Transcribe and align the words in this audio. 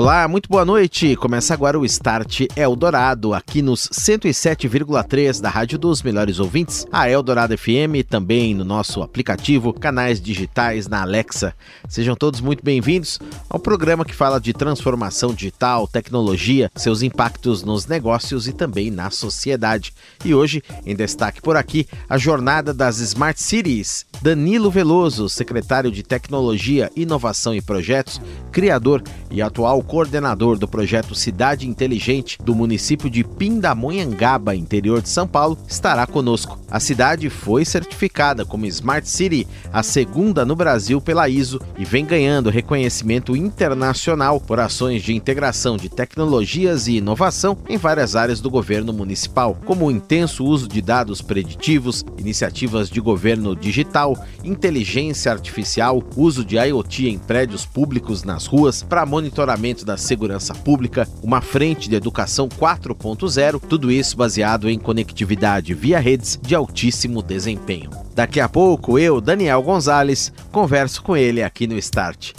Olá, 0.00 0.26
muito 0.26 0.48
boa 0.48 0.64
noite. 0.64 1.14
Começa 1.14 1.52
agora 1.52 1.78
o 1.78 1.84
Start 1.84 2.46
Eldorado, 2.56 3.34
aqui 3.34 3.60
nos 3.60 3.86
107,3 3.88 5.42
da 5.42 5.50
Rádio 5.50 5.78
dos 5.78 6.02
Melhores 6.02 6.38
Ouvintes, 6.38 6.86
a 6.90 7.10
Eldorado 7.10 7.56
FM, 7.56 8.00
também 8.08 8.54
no 8.54 8.64
nosso 8.64 9.02
aplicativo, 9.02 9.74
canais 9.74 10.18
digitais 10.18 10.88
na 10.88 11.02
Alexa. 11.02 11.54
Sejam 11.86 12.16
todos 12.16 12.40
muito 12.40 12.64
bem-vindos 12.64 13.20
ao 13.50 13.60
programa 13.60 14.02
que 14.02 14.14
fala 14.14 14.40
de 14.40 14.54
transformação 14.54 15.34
digital, 15.34 15.86
tecnologia, 15.86 16.70
seus 16.76 17.02
impactos 17.02 17.62
nos 17.62 17.86
negócios 17.86 18.48
e 18.48 18.54
também 18.54 18.90
na 18.90 19.10
sociedade. 19.10 19.92
E 20.24 20.34
hoje, 20.34 20.62
em 20.86 20.96
destaque 20.96 21.42
por 21.42 21.58
aqui, 21.58 21.86
a 22.08 22.16
jornada 22.16 22.72
das 22.72 23.00
Smart 23.00 23.40
Cities. 23.40 24.06
Danilo 24.22 24.70
Veloso, 24.70 25.30
secretário 25.30 25.90
de 25.90 26.02
Tecnologia, 26.02 26.90
Inovação 26.94 27.54
e 27.54 27.62
Projetos, 27.62 28.20
criador 28.52 29.02
e 29.30 29.40
atual 29.40 29.82
coordenador 29.90 30.56
do 30.56 30.68
projeto 30.68 31.16
Cidade 31.16 31.66
Inteligente 31.66 32.38
do 32.44 32.54
município 32.54 33.10
de 33.10 33.24
Pindamonhangaba, 33.24 34.54
interior 34.54 35.02
de 35.02 35.08
São 35.08 35.26
Paulo, 35.26 35.58
estará 35.66 36.06
conosco. 36.06 36.60
A 36.70 36.78
cidade 36.78 37.28
foi 37.28 37.64
certificada 37.64 38.44
como 38.44 38.66
Smart 38.66 39.08
City, 39.08 39.48
a 39.72 39.82
segunda 39.82 40.44
no 40.44 40.54
Brasil 40.54 41.00
pela 41.00 41.28
ISO, 41.28 41.60
e 41.76 41.84
vem 41.84 42.06
ganhando 42.06 42.50
reconhecimento 42.50 43.34
internacional 43.34 44.40
por 44.40 44.60
ações 44.60 45.02
de 45.02 45.12
integração 45.12 45.76
de 45.76 45.88
tecnologias 45.88 46.86
e 46.86 46.98
inovação 46.98 47.58
em 47.68 47.76
várias 47.76 48.14
áreas 48.14 48.40
do 48.40 48.48
governo 48.48 48.92
municipal, 48.92 49.58
como 49.64 49.86
o 49.86 49.90
intenso 49.90 50.44
uso 50.44 50.68
de 50.68 50.80
dados 50.80 51.20
preditivos, 51.20 52.04
iniciativas 52.16 52.88
de 52.88 53.00
governo 53.00 53.56
digital, 53.56 54.16
inteligência 54.44 55.32
artificial, 55.32 56.00
uso 56.16 56.44
de 56.44 56.54
IoT 56.56 57.08
em 57.08 57.18
prédios 57.18 57.66
públicos 57.66 58.22
nas 58.22 58.46
ruas 58.46 58.84
para 58.84 59.04
monitoramento 59.04 59.79
da 59.84 59.96
segurança 59.96 60.54
pública, 60.54 61.08
uma 61.22 61.40
frente 61.40 61.88
de 61.88 61.96
educação 61.96 62.48
4.0, 62.48 63.60
tudo 63.68 63.90
isso 63.90 64.16
baseado 64.16 64.68
em 64.68 64.78
conectividade 64.78 65.74
via 65.74 65.98
redes 65.98 66.38
de 66.42 66.54
altíssimo 66.54 67.22
desempenho. 67.22 67.90
Daqui 68.14 68.40
a 68.40 68.48
pouco 68.48 68.98
eu, 68.98 69.20
Daniel 69.20 69.62
Gonzalez, 69.62 70.32
converso 70.50 71.02
com 71.02 71.16
ele 71.16 71.42
aqui 71.42 71.66
no 71.66 71.76
Start. 71.78 72.32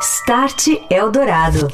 Start 0.00 0.68
Eldorado. 0.90 1.72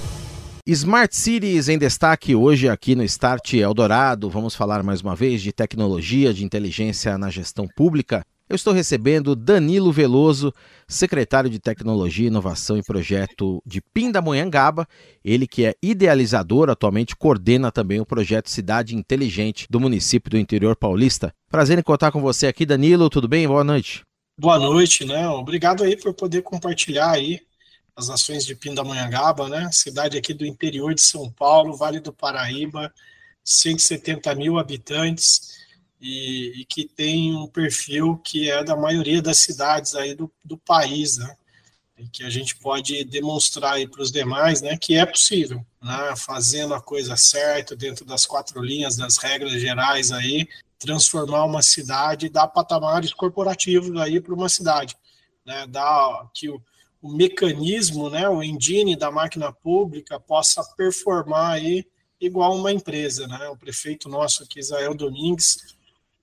Smart 0.66 1.16
Cities 1.16 1.69
em 1.69 1.77
destaque 1.77 2.34
hoje 2.34 2.69
aqui 2.69 2.94
no 2.94 3.03
Start 3.03 3.54
Eldorado. 3.54 4.31
Vamos 4.31 4.54
falar 4.54 4.82
mais 4.84 5.00
uma 5.00 5.16
vez 5.16 5.43
de 5.43 5.53
tecnologia, 5.53 6.32
de 6.32 6.44
inteligência 6.44 7.19
na 7.19 7.28
gestão 7.28 7.66
pública. 7.66 8.25
Eu 8.50 8.56
estou 8.56 8.72
recebendo 8.72 9.37
Danilo 9.37 9.93
Veloso, 9.93 10.53
secretário 10.88 11.49
de 11.49 11.61
Tecnologia, 11.61 12.27
Inovação 12.27 12.77
e 12.77 12.83
Projeto 12.83 13.62
de 13.65 13.81
Pindamonhangaba, 13.81 14.88
ele 15.25 15.47
que 15.47 15.65
é 15.65 15.77
idealizador, 15.81 16.69
atualmente 16.69 17.15
coordena 17.15 17.71
também 17.71 18.00
o 18.00 18.05
projeto 18.05 18.50
Cidade 18.50 18.97
Inteligente 18.97 19.69
do 19.71 19.78
município 19.78 20.33
do 20.33 20.37
interior 20.37 20.75
paulista. 20.75 21.33
Prazer 21.49 21.78
em 21.78 21.83
contar 21.83 22.11
com 22.11 22.21
você 22.21 22.49
aqui, 22.49 22.66
Danilo, 22.66 23.09
tudo 23.09 23.28
bem? 23.28 23.47
Boa 23.47 23.62
noite. 23.62 24.03
Boa 24.37 24.59
noite, 24.59 25.05
né? 25.05 25.28
Obrigado 25.28 25.84
aí 25.84 25.97
por 25.97 26.12
poder 26.12 26.43
compartilhar 26.43 27.12
aí 27.12 27.38
as 27.94 28.11
ações 28.11 28.44
de 28.44 28.56
Pindamonhangaba, 28.56 29.49
né? 29.49 29.71
Cidade 29.71 30.19
aqui 30.19 30.34
do 30.34 30.44
interior 30.44 30.93
de 30.93 31.03
São 31.03 31.31
Paulo, 31.31 31.77
Vale 31.77 32.00
do 32.00 32.12
Paraíba, 32.12 32.93
170 33.44 34.34
mil 34.34 34.59
habitantes, 34.59 35.61
e, 36.00 36.61
e, 36.61 36.65
que 36.65 36.88
tem 36.88 37.34
um 37.34 37.47
perfil 37.47 38.16
que 38.25 38.50
é 38.50 38.65
da 38.65 38.75
maioria 38.75 39.21
das 39.21 39.38
cidades 39.38 39.94
aí 39.94 40.15
do, 40.15 40.33
do 40.43 40.56
país, 40.56 41.19
né? 41.19 41.37
E 41.99 42.09
que 42.09 42.25
a 42.25 42.31
gente 42.31 42.56
pode 42.56 43.05
demonstrar 43.05 43.75
aí 43.75 43.87
para 43.87 44.00
os 44.00 44.11
demais, 44.11 44.62
né, 44.62 44.75
que 44.78 44.97
é 44.97 45.05
possível, 45.05 45.65
né, 45.83 46.15
fazendo 46.16 46.72
a 46.72 46.81
coisa 46.81 47.15
certa 47.15 47.77
dentro 47.77 48.06
das 48.06 48.25
quatro 48.25 48.62
linhas 48.62 48.97
das 48.97 49.19
regras 49.19 49.61
gerais 49.61 50.11
aí, 50.11 50.49
transformar 50.78 51.44
uma 51.44 51.61
cidade 51.61 52.31
dar 52.31 52.49
patamares 52.49 53.12
corporativos 53.12 54.00
aí 54.00 54.19
para 54.19 54.32
uma 54.32 54.49
cidade, 54.49 54.97
né, 55.44 55.67
dar 55.67 56.31
que 56.32 56.49
o, 56.49 56.62
o 57.03 57.12
mecanismo, 57.12 58.09
né, 58.09 58.27
o 58.27 58.43
engine 58.43 58.97
da 58.97 59.11
máquina 59.11 59.53
pública 59.53 60.19
possa 60.19 60.65
performar 60.75 61.53
aí 61.53 61.84
igual 62.21 62.55
uma 62.55 62.71
empresa, 62.71 63.27
né? 63.27 63.49
O 63.49 63.56
prefeito 63.56 64.09
nosso 64.09 64.43
aqui, 64.43 64.61
Israel 64.61 64.94
Domingues, 64.94 65.75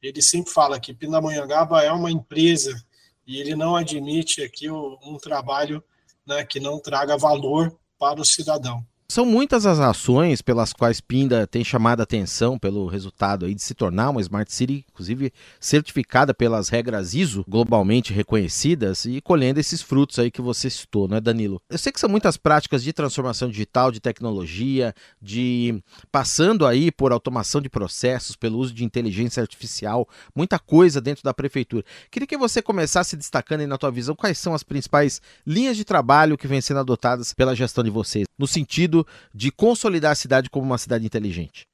ele 0.01 0.21
sempre 0.21 0.51
fala 0.51 0.79
que 0.79 0.93
Pindamonhangaba 0.93 1.83
é 1.83 1.91
uma 1.91 2.11
empresa 2.11 2.81
e 3.25 3.39
ele 3.39 3.55
não 3.55 3.75
admite 3.75 4.41
aqui 4.41 4.69
um 4.69 5.17
trabalho 5.21 5.83
né, 6.25 6.45
que 6.45 6.59
não 6.59 6.79
traga 6.79 7.17
valor 7.17 7.77
para 7.97 8.21
o 8.21 8.25
cidadão. 8.25 8.85
São 9.09 9.25
muitas 9.25 9.65
as 9.65 9.79
ações 9.79 10.41
pelas 10.41 10.73
quais 10.73 10.99
Pinda 10.99 11.47
tem 11.47 11.63
chamado 11.63 12.01
a 12.01 12.03
atenção 12.03 12.59
pelo 12.59 12.87
resultado 12.87 13.45
aí 13.45 13.55
de 13.55 13.61
se 13.61 13.73
tornar 13.73 14.09
uma 14.09 14.19
Smart 14.19 14.51
City, 14.51 14.85
inclusive 14.91 15.31
certificada 15.61 16.33
pelas 16.33 16.67
regras 16.67 17.13
ISO, 17.13 17.45
globalmente 17.47 18.11
reconhecidas, 18.11 19.05
e 19.05 19.21
colhendo 19.21 19.61
esses 19.61 19.81
frutos 19.81 20.19
aí 20.19 20.29
que 20.29 20.41
você 20.41 20.69
citou, 20.69 21.07
né, 21.07 21.21
Danilo? 21.21 21.61
Eu 21.69 21.77
sei 21.77 21.93
que 21.93 22.01
são 22.01 22.09
muitas 22.09 22.35
práticas 22.35 22.83
de 22.83 22.91
transformação 22.91 23.49
digital, 23.49 23.93
de 23.93 24.01
tecnologia, 24.01 24.93
de 25.21 25.81
passando 26.11 26.65
aí 26.65 26.91
por 26.91 27.13
automação 27.13 27.61
de 27.61 27.69
processos, 27.69 28.35
pelo 28.35 28.57
uso 28.57 28.73
de 28.73 28.83
inteligência 28.83 29.39
artificial, 29.39 30.05
muita 30.35 30.59
coisa 30.59 30.99
dentro 30.99 31.23
da 31.23 31.33
prefeitura. 31.33 31.85
Queria 32.11 32.27
que 32.27 32.37
você 32.37 32.61
começasse 32.61 33.15
destacando 33.15 33.61
aí 33.61 33.67
na 33.67 33.77
tua 33.77 33.89
visão 33.89 34.13
quais 34.13 34.37
são 34.37 34.53
as 34.53 34.63
principais 34.63 35.21
linhas 35.45 35.77
de 35.77 35.85
trabalho 35.85 36.37
que 36.37 36.45
vêm 36.45 36.59
sendo 36.59 36.81
adotadas 36.81 37.33
pela 37.33 37.55
gestão 37.55 37.85
de 37.85 37.89
vocês, 37.89 38.25
no 38.37 38.45
sentido 38.45 38.96
sentido 38.97 39.07
de 39.33 39.51
consolidar 39.51 40.11
a 40.11 40.15
cidade 40.15 40.49
como 40.49 40.65
uma 40.65 40.77
cidade 40.77 41.05
inteligente? 41.05 41.67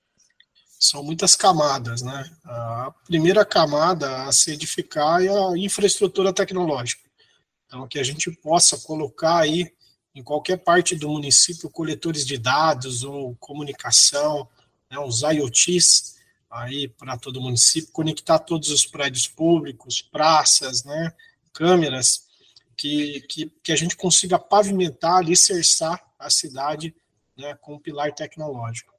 São 0.80 1.04
muitas 1.04 1.36
camadas, 1.36 2.02
né? 2.02 2.30
A 2.44 2.94
primeira 3.06 3.46
camada 3.46 4.24
a 4.24 4.32
se 4.32 4.52
edificar 4.52 5.24
é 5.24 5.30
a 5.30 5.58
infraestrutura 5.58 6.34
tecnológica. 6.34 7.04
Então, 7.68 7.88
que 7.88 8.00
a 8.00 8.04
gente 8.04 8.30
possa 8.32 8.78
colocar 8.78 9.40
aí 9.40 9.72
em 10.14 10.22
qualquer 10.22 10.58
parte 10.58 10.96
do 10.96 11.10
município 11.10 11.70
coletores 11.70 12.26
de 12.26 12.38
dados 12.38 13.04
ou 13.04 13.36
comunicação, 13.40 14.48
né, 14.92 15.00
os 15.00 15.22
IoTs 15.22 16.14
aí 16.52 16.88
para 16.88 17.18
todo 17.18 17.38
o 17.38 17.42
município, 17.42 17.92
conectar 17.92 18.38
todos 18.38 18.70
os 18.70 18.86
prédios 18.86 19.28
públicos, 19.28 20.04
praças, 20.04 20.84
né, 20.84 21.12
câmeras, 21.52 22.26
que, 22.78 23.22
que, 23.22 23.52
que 23.64 23.72
a 23.72 23.76
gente 23.76 23.96
consiga 23.96 24.38
pavimentar, 24.38 25.18
alicerçar 25.18 26.00
a 26.20 26.30
cidade 26.30 26.94
né, 27.38 27.56
com 27.62 27.76
o 27.76 27.80
pilar 27.80 28.14
tecnológico. 28.14 28.94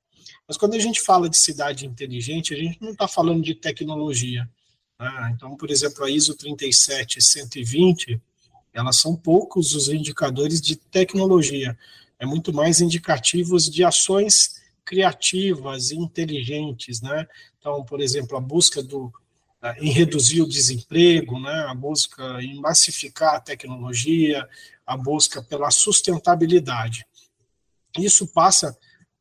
Mas 0.47 0.57
quando 0.57 0.75
a 0.75 0.79
gente 0.79 1.01
fala 1.01 1.29
de 1.29 1.37
cidade 1.37 1.87
inteligente, 1.87 2.55
a 2.55 2.57
gente 2.57 2.81
não 2.81 2.93
está 2.93 3.07
falando 3.07 3.43
de 3.43 3.55
tecnologia. 3.55 4.49
Né? 4.99 5.33
Então, 5.35 5.57
por 5.57 5.71
exemplo, 5.71 6.05
a 6.05 6.11
ISO 6.11 6.35
37120, 6.35 8.21
elas 8.73 8.99
são 8.99 9.15
poucos 9.15 9.75
os 9.75 9.89
indicadores 9.89 10.61
de 10.61 10.77
tecnologia, 10.77 11.79
é 12.19 12.27
muito 12.27 12.53
mais 12.53 12.81
indicativos 12.81 13.71
de 13.71 13.85
ações 13.85 14.63
criativas 14.85 15.91
e 15.91 15.97
inteligentes, 15.97 17.01
né? 17.01 17.27
Então, 17.59 17.85
por 17.85 18.01
exemplo, 18.01 18.37
a 18.37 18.41
busca 18.41 18.83
do, 18.83 19.13
em 19.79 19.91
reduzir 19.91 20.43
o 20.43 20.49
desemprego, 20.49 21.41
né? 21.41 21.65
a 21.69 21.75
busca 21.75 22.43
em 22.43 22.61
massificar 22.61 23.37
a 23.37 23.41
tecnologia, 23.41 24.47
a 24.87 24.97
busca 24.97 25.43
pela 25.43 25.71
sustentabilidade. 25.71 27.07
Isso 27.97 28.27
passa 28.27 28.77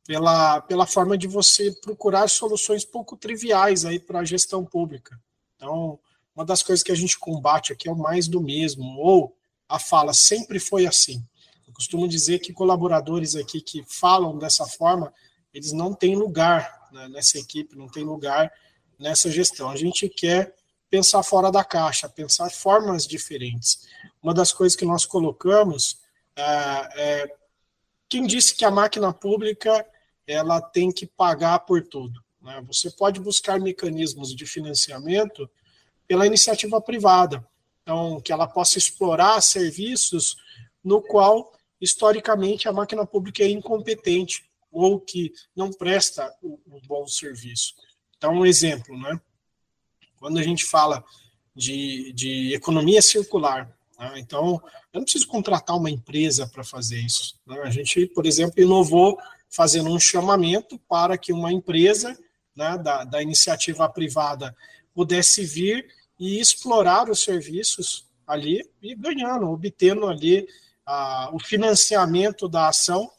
pela, 0.06 0.60
pela 0.62 0.86
forma 0.86 1.16
de 1.16 1.26
você 1.26 1.72
procurar 1.80 2.28
soluções 2.28 2.84
pouco 2.84 3.16
triviais 3.16 3.84
aí 3.84 3.98
para 3.98 4.20
a 4.20 4.24
gestão 4.24 4.64
pública. 4.64 5.18
Então, 5.56 5.98
uma 6.34 6.44
das 6.44 6.62
coisas 6.62 6.82
que 6.82 6.92
a 6.92 6.96
gente 6.96 7.18
combate 7.18 7.72
aqui 7.72 7.88
é 7.88 7.92
o 7.92 7.96
mais 7.96 8.28
do 8.28 8.40
mesmo, 8.40 8.84
ou 8.98 9.34
a 9.68 9.78
fala 9.78 10.12
sempre 10.12 10.58
foi 10.58 10.86
assim. 10.86 11.24
Eu 11.66 11.72
costumo 11.72 12.06
dizer 12.06 12.40
que 12.40 12.52
colaboradores 12.52 13.34
aqui 13.34 13.60
que 13.60 13.84
falam 13.88 14.38
dessa 14.38 14.66
forma, 14.66 15.12
eles 15.52 15.72
não 15.72 15.94
têm 15.94 16.16
lugar 16.16 16.88
né, 16.92 17.08
nessa 17.08 17.38
equipe, 17.38 17.76
não 17.76 17.88
tem 17.88 18.04
lugar 18.04 18.52
nessa 18.98 19.30
gestão. 19.30 19.70
A 19.70 19.76
gente 19.76 20.08
quer 20.08 20.54
pensar 20.90 21.22
fora 21.22 21.50
da 21.50 21.64
caixa, 21.64 22.08
pensar 22.08 22.50
formas 22.50 23.06
diferentes. 23.06 23.86
Uma 24.22 24.34
das 24.34 24.52
coisas 24.52 24.76
que 24.76 24.84
nós 24.84 25.06
colocamos 25.06 25.98
é, 26.36 26.42
é 26.94 27.36
quem 28.14 28.28
disse 28.28 28.54
que 28.54 28.64
a 28.64 28.70
máquina 28.70 29.12
pública 29.12 29.84
ela 30.24 30.60
tem 30.60 30.92
que 30.92 31.04
pagar 31.04 31.58
por 31.58 31.84
tudo. 31.84 32.22
Né? 32.40 32.62
Você 32.68 32.88
pode 32.88 33.18
buscar 33.18 33.58
mecanismos 33.58 34.32
de 34.36 34.46
financiamento 34.46 35.50
pela 36.06 36.24
iniciativa 36.24 36.80
privada, 36.80 37.44
então 37.82 38.20
que 38.20 38.32
ela 38.32 38.46
possa 38.46 38.78
explorar 38.78 39.40
serviços 39.40 40.36
no 40.84 41.02
qual 41.02 41.52
historicamente 41.80 42.68
a 42.68 42.72
máquina 42.72 43.04
pública 43.04 43.42
é 43.42 43.48
incompetente 43.48 44.48
ou 44.70 45.00
que 45.00 45.32
não 45.56 45.72
presta 45.72 46.32
o 46.40 46.80
bom 46.86 47.08
serviço. 47.08 47.74
Então, 48.16 48.32
um 48.34 48.46
exemplo, 48.46 48.96
né? 48.96 49.20
Quando 50.20 50.38
a 50.38 50.42
gente 50.44 50.64
fala 50.64 51.04
de, 51.52 52.12
de 52.12 52.54
economia 52.54 53.02
circular, 53.02 53.76
né? 54.12 54.20
então 54.20 54.60
eu 54.92 54.98
não 54.98 55.02
preciso 55.02 55.26
contratar 55.26 55.76
uma 55.76 55.90
empresa 55.90 56.46
para 56.46 56.64
fazer 56.64 56.98
isso. 56.98 57.38
Né? 57.46 57.58
A 57.62 57.70
gente, 57.70 58.06
por 58.06 58.26
exemplo, 58.26 58.60
inovou 58.60 59.18
fazendo 59.48 59.90
um 59.90 60.00
chamamento 60.00 60.78
para 60.88 61.16
que 61.16 61.32
uma 61.32 61.52
empresa 61.52 62.18
né, 62.56 62.78
da, 62.78 63.04
da 63.04 63.22
iniciativa 63.22 63.88
privada 63.88 64.54
pudesse 64.94 65.44
vir 65.44 65.86
e 66.18 66.40
explorar 66.40 67.10
os 67.10 67.20
serviços 67.20 68.06
ali 68.26 68.68
e 68.80 68.94
ganhando, 68.94 69.50
obtendo 69.50 70.06
ali 70.06 70.46
ah, 70.86 71.30
o 71.32 71.38
financiamento 71.38 72.48
da 72.48 72.68
ação 72.68 73.10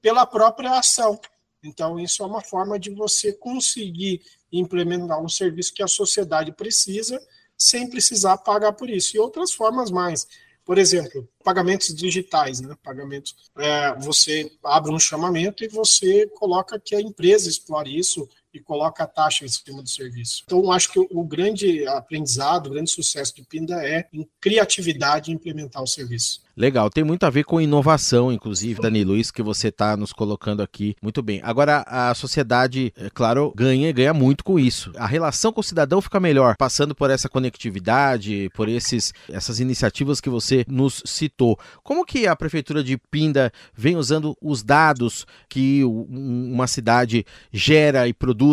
pela 0.00 0.26
própria 0.26 0.78
ação. 0.78 1.18
Então, 1.62 1.98
isso 1.98 2.22
é 2.22 2.26
uma 2.26 2.42
forma 2.42 2.78
de 2.78 2.90
você 2.90 3.32
conseguir 3.32 4.20
implementar 4.52 5.20
um 5.20 5.28
serviço 5.28 5.72
que 5.74 5.82
a 5.82 5.88
sociedade 5.88 6.52
precisa 6.52 7.20
sem 7.64 7.88
precisar 7.88 8.36
pagar 8.38 8.72
por 8.72 8.90
isso. 8.90 9.16
E 9.16 9.18
outras 9.18 9.52
formas 9.52 9.90
mais. 9.90 10.26
Por 10.66 10.76
exemplo, 10.76 11.26
pagamentos 11.42 11.94
digitais, 11.94 12.60
né? 12.60 12.76
Pagamentos. 12.82 13.34
É, 13.56 13.94
você 14.00 14.50
abre 14.62 14.92
um 14.92 14.98
chamamento 14.98 15.64
e 15.64 15.68
você 15.68 16.26
coloca 16.34 16.78
que 16.78 16.94
a 16.94 17.00
empresa 17.00 17.48
explore 17.48 17.98
isso 17.98 18.28
e 18.54 18.60
coloca 18.60 19.02
a 19.02 19.06
taxa 19.06 19.44
em 19.44 19.48
cima 19.48 19.82
do 19.82 19.88
serviço. 19.88 20.44
Então, 20.46 20.70
acho 20.70 20.92
que 20.92 20.98
o, 20.98 21.24
grande 21.24 21.86
aprendizado, 21.88 22.68
o 22.68 22.70
grande 22.70 22.90
sucesso 22.90 23.34
de 23.34 23.42
Pinda 23.42 23.84
é 23.84 24.06
em 24.12 24.26
criatividade 24.40 25.30
e 25.30 25.34
implementar 25.34 25.82
o 25.82 25.86
serviço. 25.86 26.44
Legal, 26.56 26.88
tem 26.88 27.02
muito 27.02 27.24
a 27.24 27.30
ver 27.30 27.42
com 27.42 27.60
inovação, 27.60 28.32
inclusive, 28.32 28.80
Danilo, 28.80 29.16
isso 29.16 29.32
que 29.32 29.42
você 29.42 29.68
está 29.68 29.96
nos 29.96 30.12
colocando 30.12 30.62
aqui. 30.62 30.94
Muito 31.02 31.20
bem. 31.20 31.40
Agora, 31.42 31.84
a 31.84 32.14
sociedade, 32.14 32.92
é 32.96 33.10
claro, 33.10 33.52
ganha 33.56 33.88
e 33.88 33.92
ganha 33.92 34.14
muito 34.14 34.44
com 34.44 34.56
isso. 34.56 34.92
A 34.96 35.04
relação 35.04 35.52
com 35.52 35.60
o 35.60 35.64
cidadão 35.64 36.00
fica 36.00 36.20
melhor, 36.20 36.54
passando 36.56 36.94
por 36.94 37.10
essa 37.10 37.28
conectividade, 37.28 38.48
por 38.54 38.68
esses, 38.68 39.12
essas 39.28 39.58
iniciativas 39.58 40.20
que 40.20 40.30
você 40.30 40.64
nos 40.68 41.02
citou. 41.04 41.58
Como 41.82 42.04
que 42.04 42.28
a 42.28 42.36
Prefeitura 42.36 42.84
de 42.84 42.96
Pinda 42.96 43.52
vem 43.76 43.96
usando 43.96 44.36
os 44.40 44.62
dados 44.62 45.26
que 45.48 45.82
uma 45.82 46.68
cidade 46.68 47.26
gera 47.52 48.06
e 48.06 48.12
produz 48.14 48.43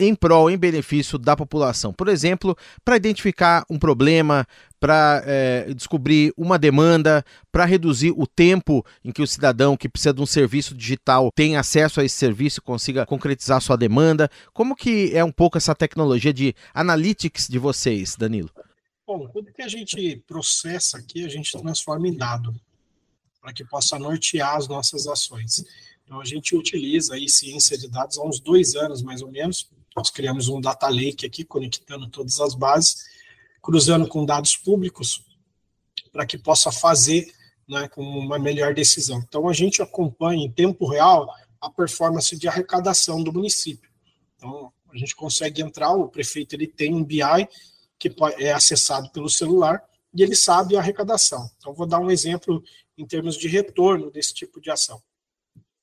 em 0.00 0.14
prol, 0.14 0.50
em 0.50 0.56
benefício 0.56 1.18
da 1.18 1.36
população. 1.36 1.92
Por 1.92 2.08
exemplo, 2.08 2.56
para 2.82 2.96
identificar 2.96 3.64
um 3.68 3.78
problema, 3.78 4.46
para 4.80 5.22
é, 5.26 5.74
descobrir 5.74 6.32
uma 6.36 6.58
demanda, 6.58 7.22
para 7.52 7.66
reduzir 7.66 8.12
o 8.16 8.26
tempo 8.26 8.84
em 9.04 9.12
que 9.12 9.20
o 9.20 9.26
cidadão 9.26 9.76
que 9.76 9.88
precisa 9.88 10.14
de 10.14 10.22
um 10.22 10.26
serviço 10.26 10.74
digital 10.74 11.30
tem 11.34 11.56
acesso 11.58 12.00
a 12.00 12.04
esse 12.04 12.16
serviço 12.16 12.60
e 12.60 12.62
consiga 12.62 13.04
concretizar 13.04 13.60
sua 13.60 13.76
demanda. 13.76 14.30
Como 14.54 14.74
que 14.74 15.14
é 15.14 15.22
um 15.22 15.32
pouco 15.32 15.58
essa 15.58 15.74
tecnologia 15.74 16.32
de 16.32 16.54
analytics 16.72 17.46
de 17.46 17.58
vocês, 17.58 18.16
Danilo? 18.16 18.50
Bom, 19.06 19.28
tudo 19.28 19.52
que 19.52 19.62
a 19.62 19.68
gente 19.68 20.24
processa 20.26 20.96
aqui, 20.96 21.24
a 21.26 21.28
gente 21.28 21.52
transforma 21.60 22.08
em 22.08 22.16
dado, 22.16 22.54
para 23.42 23.52
que 23.52 23.64
possa 23.64 23.98
nortear 23.98 24.56
as 24.56 24.66
nossas 24.66 25.06
ações. 25.06 25.62
Então, 26.10 26.20
a 26.20 26.24
gente 26.24 26.56
utiliza 26.56 27.14
aí 27.14 27.28
ciência 27.28 27.78
de 27.78 27.86
dados 27.86 28.18
há 28.18 28.24
uns 28.24 28.40
dois 28.40 28.74
anos, 28.74 29.00
mais 29.00 29.22
ou 29.22 29.30
menos, 29.30 29.70
nós 29.96 30.10
criamos 30.10 30.48
um 30.48 30.60
data 30.60 30.88
lake 30.88 31.24
aqui, 31.24 31.44
conectando 31.44 32.08
todas 32.08 32.40
as 32.40 32.52
bases, 32.52 33.04
cruzando 33.62 34.08
com 34.08 34.26
dados 34.26 34.56
públicos, 34.56 35.24
para 36.10 36.26
que 36.26 36.36
possa 36.36 36.72
fazer 36.72 37.32
né, 37.68 37.86
com 37.86 38.02
uma 38.02 38.40
melhor 38.40 38.74
decisão. 38.74 39.22
Então, 39.24 39.48
a 39.48 39.52
gente 39.52 39.80
acompanha 39.82 40.44
em 40.44 40.50
tempo 40.50 40.84
real 40.84 41.32
a 41.60 41.70
performance 41.70 42.36
de 42.36 42.48
arrecadação 42.48 43.22
do 43.22 43.32
município. 43.32 43.88
Então, 44.34 44.72
a 44.92 44.96
gente 44.96 45.14
consegue 45.14 45.62
entrar, 45.62 45.92
o 45.92 46.08
prefeito 46.08 46.56
ele 46.56 46.66
tem 46.66 46.92
um 46.92 47.04
BI 47.04 47.20
que 47.96 48.12
é 48.36 48.50
acessado 48.50 49.08
pelo 49.12 49.28
celular 49.28 49.80
e 50.12 50.24
ele 50.24 50.34
sabe 50.34 50.74
a 50.74 50.80
arrecadação. 50.80 51.48
Então, 51.56 51.72
vou 51.72 51.86
dar 51.86 52.00
um 52.00 52.10
exemplo 52.10 52.60
em 52.98 53.06
termos 53.06 53.36
de 53.36 53.46
retorno 53.46 54.10
desse 54.10 54.34
tipo 54.34 54.60
de 54.60 54.72
ação. 54.72 55.00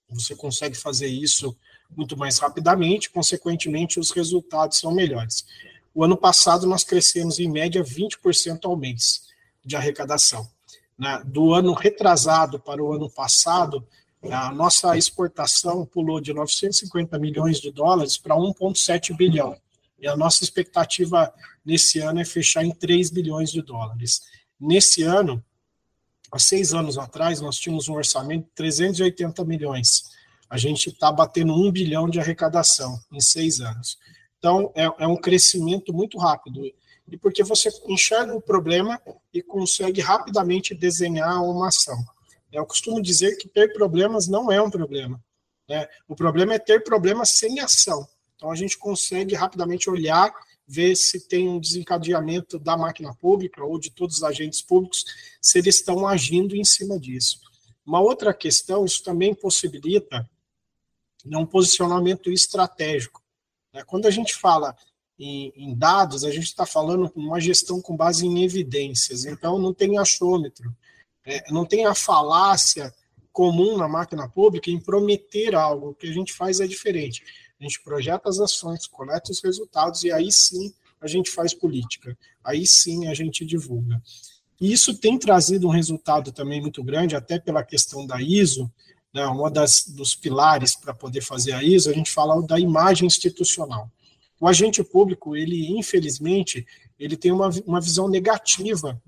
Você 0.10 0.36
consegue 0.36 0.76
fazer 0.76 1.08
isso 1.08 1.56
muito 1.96 2.18
mais 2.18 2.38
rapidamente, 2.40 3.10
consequentemente, 3.10 4.00
os 4.00 4.12
resultados 4.12 4.78
são 4.78 4.94
melhores. 4.94 5.46
O 5.94 6.04
ano 6.04 6.18
passado, 6.18 6.68
nós 6.68 6.84
crescemos 6.84 7.40
em 7.40 7.50
média 7.50 7.84
20% 7.84 8.66
ao 8.66 8.76
mês 8.76 9.24
de 9.66 9.76
arrecadação. 9.76 10.48
Né? 10.98 11.22
Do 11.26 11.54
ano 11.54 11.74
retrasado 11.74 12.60
para 12.60 12.84
o 12.84 12.94
ano 12.94 13.10
passado, 13.10 13.86
a 14.24 14.52
nossa 14.52 14.98
exportação 14.98 15.86
pulou 15.86 16.20
de 16.20 16.34
950 16.34 17.18
milhões 17.20 17.60
de 17.60 17.72
dólares 17.72 18.18
para 18.18 18.36
1,7 18.36 19.16
bilhão. 19.16 19.56
E 20.00 20.08
a 20.08 20.16
nossa 20.16 20.44
expectativa 20.44 21.34
nesse 21.66 22.00
ano 22.00 22.20
é 22.20 22.26
fechar 22.26 22.64
em 22.64 22.72
3 22.72 23.10
bilhões 23.10 23.52
de 23.52 23.62
dólares. 23.62 24.22
Nesse 24.60 25.04
ano, 25.04 25.44
há 26.32 26.40
seis 26.40 26.74
anos 26.74 26.98
atrás, 26.98 27.42
nós 27.42 27.58
tínhamos 27.58 27.88
um 27.88 27.94
orçamento 27.94 28.46
de 28.46 28.52
380 28.56 29.44
milhões 29.46 30.18
a 30.50 30.58
gente 30.58 30.90
está 30.90 31.12
batendo 31.12 31.54
um 31.54 31.72
bilhão 31.72 32.10
de 32.10 32.20
arrecadação 32.20 33.00
em 33.12 33.20
seis 33.20 33.60
anos. 33.60 33.98
Então, 34.40 34.72
é, 34.76 34.86
é, 34.86 35.08
um 35.08 35.18
crescimento 35.18 35.94
muito 35.94 36.18
rápido. 36.18 36.62
E 37.10 37.18
porque 37.18 37.44
você 37.44 37.70
enxerga 37.88 38.34
o 38.34 38.42
problema 38.42 39.02
e 39.34 39.42
consegue 39.42 40.02
rapidamente 40.02 40.76
desenhar 40.76 41.42
uma 41.42 41.68
ação. 41.68 41.98
Eu 42.52 42.66
costumo 42.66 43.02
dizer 43.02 43.36
que 43.38 43.48
ter 43.48 43.74
problemas 43.74 44.28
não 44.28 44.52
é 44.52 44.62
um 44.62 44.70
problema. 44.70 45.22
Né? 45.68 45.88
O 46.08 46.16
problema 46.16 46.54
é 46.54 46.60
ter 46.60 46.82
problemas 46.84 47.32
sem 47.32 47.60
ação. 47.60 48.08
Então, 48.36 48.52
a 48.52 48.56
gente 48.56 48.78
consegue 48.78 49.36
rapidamente 49.36 49.90
olhar, 49.90 50.34
ver 50.68 50.96
se 50.96 51.28
tem 51.28 51.48
um 51.48 51.60
desencadeamento 51.60 52.60
da 52.60 52.76
máquina 52.76 53.16
pública 53.16 53.64
ou 53.64 53.80
de 53.80 53.90
todos 53.90 54.18
os 54.18 54.24
agentes 54.24 54.62
públicos, 54.62 55.06
se 55.42 55.60
eles 55.60 55.76
estão 55.78 56.06
agindo 56.06 56.56
em 56.56 56.66
cima 56.66 57.00
disso. 57.00 57.40
Uma 57.86 58.02
outra 58.02 58.34
questão, 58.34 58.84
isso 58.84 59.02
também 59.02 59.34
possibilita 59.34 60.30
um 61.26 61.46
posicionamento 61.46 62.30
estratégico. 62.30 63.24
Né? 63.74 63.84
Quando 63.86 64.08
a 64.08 64.12
gente 64.12 64.36
fala 64.36 64.76
em, 65.18 65.74
dados, 65.76 66.24
a 66.24 66.32
gente 66.32 66.46
está 66.46 66.66
falando 66.66 67.12
uma 67.16 67.40
gestão 67.40 67.82
com 67.82 67.96
base 67.96 68.26
em 68.26 68.44
evidências, 68.44 69.26
então 69.26 69.58
não 69.58 69.74
tem 69.74 69.98
achômetro, 69.98 70.72
é, 71.26 71.52
não 71.52 71.66
tem 71.66 71.86
a 71.86 71.96
falácia 71.96 72.94
comum 73.32 73.78
na 73.78 73.88
máquina 73.88 74.30
pública 74.30 74.70
em 74.70 74.80
prometer 74.80 75.56
algo, 75.56 75.90
o 75.90 75.96
que 75.96 76.08
a 76.08 76.14
gente 76.14 76.34
faz 76.34 76.60
é 76.60 76.68
diferente. 76.68 77.24
A 77.60 77.64
gente 77.64 77.82
projeta 77.84 78.30
as 78.30 78.40
ações, 78.40 78.88
coleta 78.88 79.32
os 79.32 79.42
resultados 79.42 80.04
e 80.04 80.12
aí 80.12 80.32
sim 80.32 80.74
a 81.02 81.08
gente 81.08 81.30
faz 81.30 81.54
política, 81.54 82.18
aí 82.44 82.66
sim 82.66 83.08
a 83.08 83.14
gente 83.14 83.46
divulga. 83.46 84.02
E 84.60 84.72
isso 84.72 84.98
tem 84.98 85.18
trazido 85.18 85.68
um 85.68 85.72
resultado 85.72 86.32
também 86.32 86.60
muito 86.60 86.84
grande, 86.84 87.16
até 87.16 87.40
pela 87.40 87.64
questão 87.64 88.06
da 88.06 88.22
ISO, 88.22 88.72
né, 89.14 89.26
uma 89.26 89.50
das 89.50 89.86
dos 89.88 90.16
pilares 90.16 90.76
para 90.76 90.94
poder 90.94 91.22
fazer 91.22 91.54
a 91.54 91.64
ISO, 91.64 91.90
a 91.90 91.94
gente 91.94 92.12
fala 92.12 92.42
da 92.42 92.60
imagem 92.60 93.08
institucional. 93.08 93.90
O 94.40 94.48
agente 94.48 94.84
público, 94.84 95.36
ele 95.36 95.68
infelizmente, 95.78 96.66
ele 97.00 97.16
tem 97.16 97.32
uma, 97.32 97.50
uma 97.66 97.82
visão 97.82 98.08
negativa, 98.08 99.02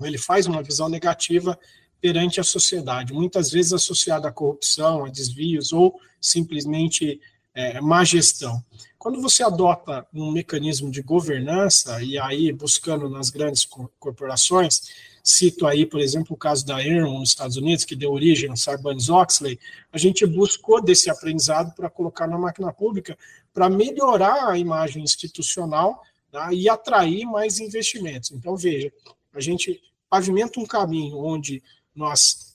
ele 0.00 0.18
faz 0.18 0.46
uma 0.46 0.62
visão 0.62 0.88
negativa 0.88 1.58
perante 2.00 2.40
a 2.40 2.44
sociedade, 2.44 3.12
muitas 3.12 3.50
vezes 3.50 3.72
associada 3.72 4.28
à 4.28 4.32
corrupção, 4.32 5.04
a 5.04 5.08
desvios 5.08 5.72
ou 5.72 5.98
simplesmente 6.20 7.20
é, 7.54 7.80
má 7.80 8.04
gestão. 8.04 8.62
Quando 8.98 9.20
você 9.20 9.42
adota 9.42 10.06
um 10.14 10.30
mecanismo 10.30 10.90
de 10.90 11.02
governança, 11.02 12.02
e 12.02 12.18
aí 12.18 12.52
buscando 12.52 13.08
nas 13.08 13.30
grandes 13.30 13.64
corporações, 13.98 14.80
Cito 15.22 15.68
aí, 15.68 15.86
por 15.86 16.00
exemplo, 16.00 16.34
o 16.34 16.36
caso 16.36 16.66
da 16.66 16.84
Enron 16.84 17.20
nos 17.20 17.28
Estados 17.28 17.56
Unidos, 17.56 17.84
que 17.84 17.94
deu 17.94 18.10
origem 18.10 18.50
ao 18.50 18.56
Sarbanes-Oxley. 18.56 19.58
A 19.92 19.98
gente 19.98 20.26
buscou 20.26 20.82
desse 20.82 21.08
aprendizado 21.08 21.72
para 21.76 21.88
colocar 21.88 22.26
na 22.26 22.36
máquina 22.36 22.72
pública, 22.72 23.16
para 23.54 23.70
melhorar 23.70 24.48
a 24.48 24.58
imagem 24.58 25.04
institucional 25.04 26.02
tá? 26.30 26.52
e 26.52 26.68
atrair 26.68 27.24
mais 27.24 27.60
investimentos. 27.60 28.32
Então, 28.32 28.56
veja, 28.56 28.92
a 29.32 29.40
gente 29.40 29.80
pavimenta 30.10 30.58
um 30.58 30.66
caminho 30.66 31.18
onde 31.18 31.62
nós 31.94 32.51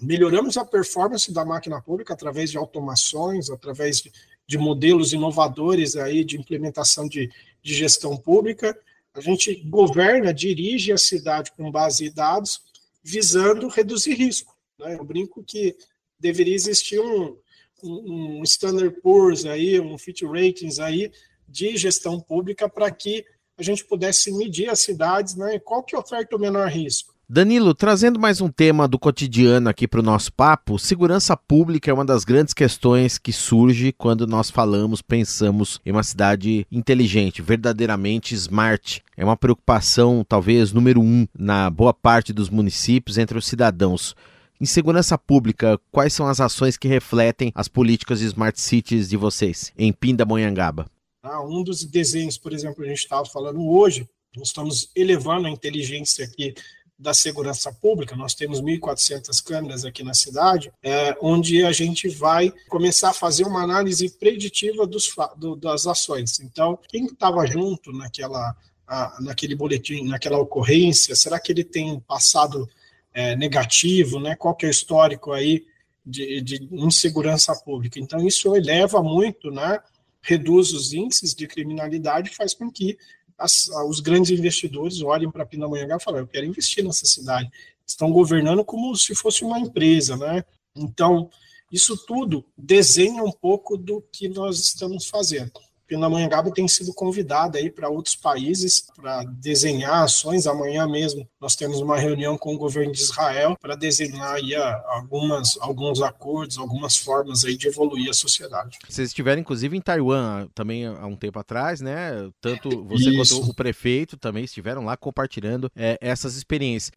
melhoramos 0.00 0.56
a 0.56 0.64
performance 0.64 1.32
da 1.32 1.44
máquina 1.44 1.80
pública 1.80 2.14
através 2.14 2.50
de 2.50 2.58
automações, 2.58 3.50
através 3.50 4.00
de, 4.00 4.12
de 4.46 4.58
modelos 4.58 5.12
inovadores 5.12 5.96
aí 5.96 6.24
de 6.24 6.38
implementação 6.38 7.08
de, 7.08 7.30
de 7.62 7.74
gestão 7.74 8.16
pública. 8.16 8.76
A 9.14 9.20
gente 9.20 9.54
governa, 9.54 10.32
dirige 10.32 10.92
a 10.92 10.98
cidade 10.98 11.52
com 11.52 11.70
base 11.70 12.06
em 12.06 12.12
dados, 12.12 12.62
visando 13.02 13.68
reduzir 13.68 14.14
risco. 14.14 14.56
Né? 14.78 14.96
Eu 14.98 15.04
brinco 15.04 15.42
que 15.42 15.76
deveria 16.18 16.54
existir 16.54 17.00
um, 17.00 17.36
um, 17.82 18.38
um 18.38 18.42
Standard 18.44 19.00
Poor's 19.00 19.44
aí, 19.44 19.80
um 19.80 19.98
Fit 19.98 20.24
Ratings 20.24 20.78
aí 20.78 21.10
de 21.48 21.76
gestão 21.76 22.20
pública 22.20 22.68
para 22.68 22.90
que 22.90 23.24
a 23.58 23.62
gente 23.62 23.84
pudesse 23.84 24.32
medir 24.32 24.70
as 24.70 24.80
cidades, 24.80 25.34
né? 25.34 25.58
Qual 25.58 25.82
que 25.82 25.94
oferta 25.94 26.34
o 26.34 26.38
menor 26.38 26.68
risco? 26.68 27.09
Danilo, 27.32 27.72
trazendo 27.76 28.18
mais 28.18 28.40
um 28.40 28.48
tema 28.48 28.88
do 28.88 28.98
cotidiano 28.98 29.68
aqui 29.68 29.86
para 29.86 30.00
o 30.00 30.02
nosso 30.02 30.32
papo, 30.32 30.80
segurança 30.80 31.36
pública 31.36 31.88
é 31.88 31.94
uma 31.94 32.04
das 32.04 32.24
grandes 32.24 32.52
questões 32.52 33.18
que 33.18 33.32
surge 33.32 33.92
quando 33.92 34.26
nós 34.26 34.50
falamos, 34.50 35.00
pensamos 35.00 35.80
em 35.86 35.92
uma 35.92 36.02
cidade 36.02 36.66
inteligente, 36.72 37.40
verdadeiramente 37.40 38.34
smart. 38.34 39.00
É 39.16 39.24
uma 39.24 39.36
preocupação, 39.36 40.26
talvez, 40.28 40.72
número 40.72 41.00
um 41.00 41.24
na 41.32 41.70
boa 41.70 41.94
parte 41.94 42.32
dos 42.32 42.50
municípios 42.50 43.16
entre 43.16 43.38
os 43.38 43.46
cidadãos. 43.46 44.16
Em 44.60 44.66
segurança 44.66 45.16
pública, 45.16 45.78
quais 45.92 46.12
são 46.12 46.26
as 46.26 46.40
ações 46.40 46.76
que 46.76 46.88
refletem 46.88 47.52
as 47.54 47.68
políticas 47.68 48.18
de 48.18 48.26
smart 48.26 48.60
cities 48.60 49.08
de 49.08 49.16
vocês 49.16 49.72
em 49.78 49.92
Pindamonhangaba? 49.92 50.90
Ah, 51.22 51.40
um 51.46 51.62
dos 51.62 51.84
desenhos, 51.84 52.36
por 52.36 52.52
exemplo, 52.52 52.82
a 52.82 52.88
gente 52.88 52.98
estava 52.98 53.24
falando 53.24 53.64
hoje, 53.64 54.04
nós 54.36 54.48
estamos 54.48 54.90
elevando 54.96 55.46
a 55.46 55.50
inteligência 55.50 56.24
aqui 56.24 56.54
da 57.00 57.14
segurança 57.14 57.72
pública, 57.72 58.14
nós 58.14 58.34
temos 58.34 58.60
1.400 58.60 59.42
câmeras 59.42 59.86
aqui 59.86 60.04
na 60.04 60.12
cidade, 60.12 60.70
é, 60.82 61.16
onde 61.22 61.64
a 61.64 61.72
gente 61.72 62.10
vai 62.10 62.52
começar 62.68 63.08
a 63.08 63.14
fazer 63.14 63.44
uma 63.44 63.62
análise 63.62 64.10
preditiva 64.18 64.86
dos, 64.86 65.10
do, 65.38 65.56
das 65.56 65.86
ações. 65.86 66.38
Então, 66.40 66.78
quem 66.88 67.06
estava 67.06 67.46
junto 67.46 67.90
naquela, 67.90 68.54
a, 68.86 69.16
naquele 69.22 69.54
boletim, 69.54 70.04
naquela 70.04 70.38
ocorrência, 70.38 71.16
será 71.16 71.40
que 71.40 71.50
ele 71.50 71.64
tem 71.64 71.90
um 71.90 72.00
passado 72.00 72.68
é, 73.14 73.34
negativo, 73.34 74.20
né? 74.20 74.36
qual 74.36 74.54
que 74.54 74.66
é 74.66 74.68
o 74.68 74.70
histórico 74.70 75.32
aí 75.32 75.64
de, 76.04 76.42
de 76.42 76.68
insegurança 76.70 77.56
pública? 77.56 77.98
Então, 77.98 78.26
isso 78.26 78.54
eleva 78.54 79.02
muito, 79.02 79.50
né? 79.50 79.80
reduz 80.20 80.74
os 80.74 80.92
índices 80.92 81.34
de 81.34 81.46
criminalidade 81.46 82.28
faz 82.28 82.52
com 82.52 82.70
que 82.70 82.98
as, 83.40 83.68
os 83.88 84.00
grandes 84.00 84.30
investidores 84.30 85.00
olhem 85.00 85.30
para 85.30 85.46
Pindamonhangaba 85.46 86.00
e 86.00 86.04
falem, 86.04 86.20
eu 86.20 86.26
quero 86.26 86.46
investir 86.46 86.84
nessa 86.84 87.06
cidade. 87.06 87.50
Estão 87.86 88.12
governando 88.12 88.64
como 88.64 88.94
se 88.94 89.14
fosse 89.14 89.42
uma 89.42 89.58
empresa, 89.58 90.16
né? 90.16 90.44
Então, 90.76 91.30
isso 91.72 91.96
tudo 91.96 92.44
desenha 92.56 93.24
um 93.24 93.32
pouco 93.32 93.76
do 93.76 94.02
que 94.12 94.28
nós 94.28 94.60
estamos 94.60 95.06
fazendo. 95.06 95.52
Pindamonhangaba 95.90 96.52
tem 96.52 96.68
sido 96.68 96.94
convidada 96.94 97.58
aí 97.58 97.68
para 97.68 97.88
outros 97.88 98.14
países 98.14 98.86
para 98.94 99.24
desenhar 99.24 100.04
ações. 100.04 100.46
Amanhã 100.46 100.86
mesmo 100.86 101.28
nós 101.40 101.56
temos 101.56 101.80
uma 101.80 101.98
reunião 101.98 102.38
com 102.38 102.54
o 102.54 102.58
governo 102.58 102.92
de 102.92 103.00
Israel 103.00 103.56
para 103.60 103.74
desenhar 103.74 104.34
aí 104.34 104.54
algumas, 104.54 105.58
alguns 105.60 106.00
acordos, 106.00 106.58
algumas 106.58 106.96
formas 106.96 107.44
aí 107.44 107.56
de 107.56 107.66
evoluir 107.66 108.08
a 108.08 108.12
sociedade. 108.14 108.78
Vocês 108.88 109.08
estiveram 109.08 109.40
inclusive 109.40 109.76
em 109.76 109.80
Taiwan 109.80 110.46
também 110.54 110.86
há 110.86 111.06
um 111.06 111.16
tempo 111.16 111.40
atrás, 111.40 111.80
né? 111.80 112.30
Tanto 112.40 112.84
você 112.84 113.10
Isso. 113.10 113.40
quanto 113.40 113.50
o 113.50 113.54
prefeito 113.54 114.16
também 114.16 114.44
estiveram 114.44 114.84
lá 114.84 114.96
compartilhando 114.96 115.68
é, 115.74 115.98
essas 116.00 116.36
experiências. 116.36 116.92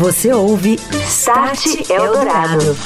Você 0.00 0.32
ouve 0.32 0.74
Start 1.06 1.88
Eldorado. 1.88 2.76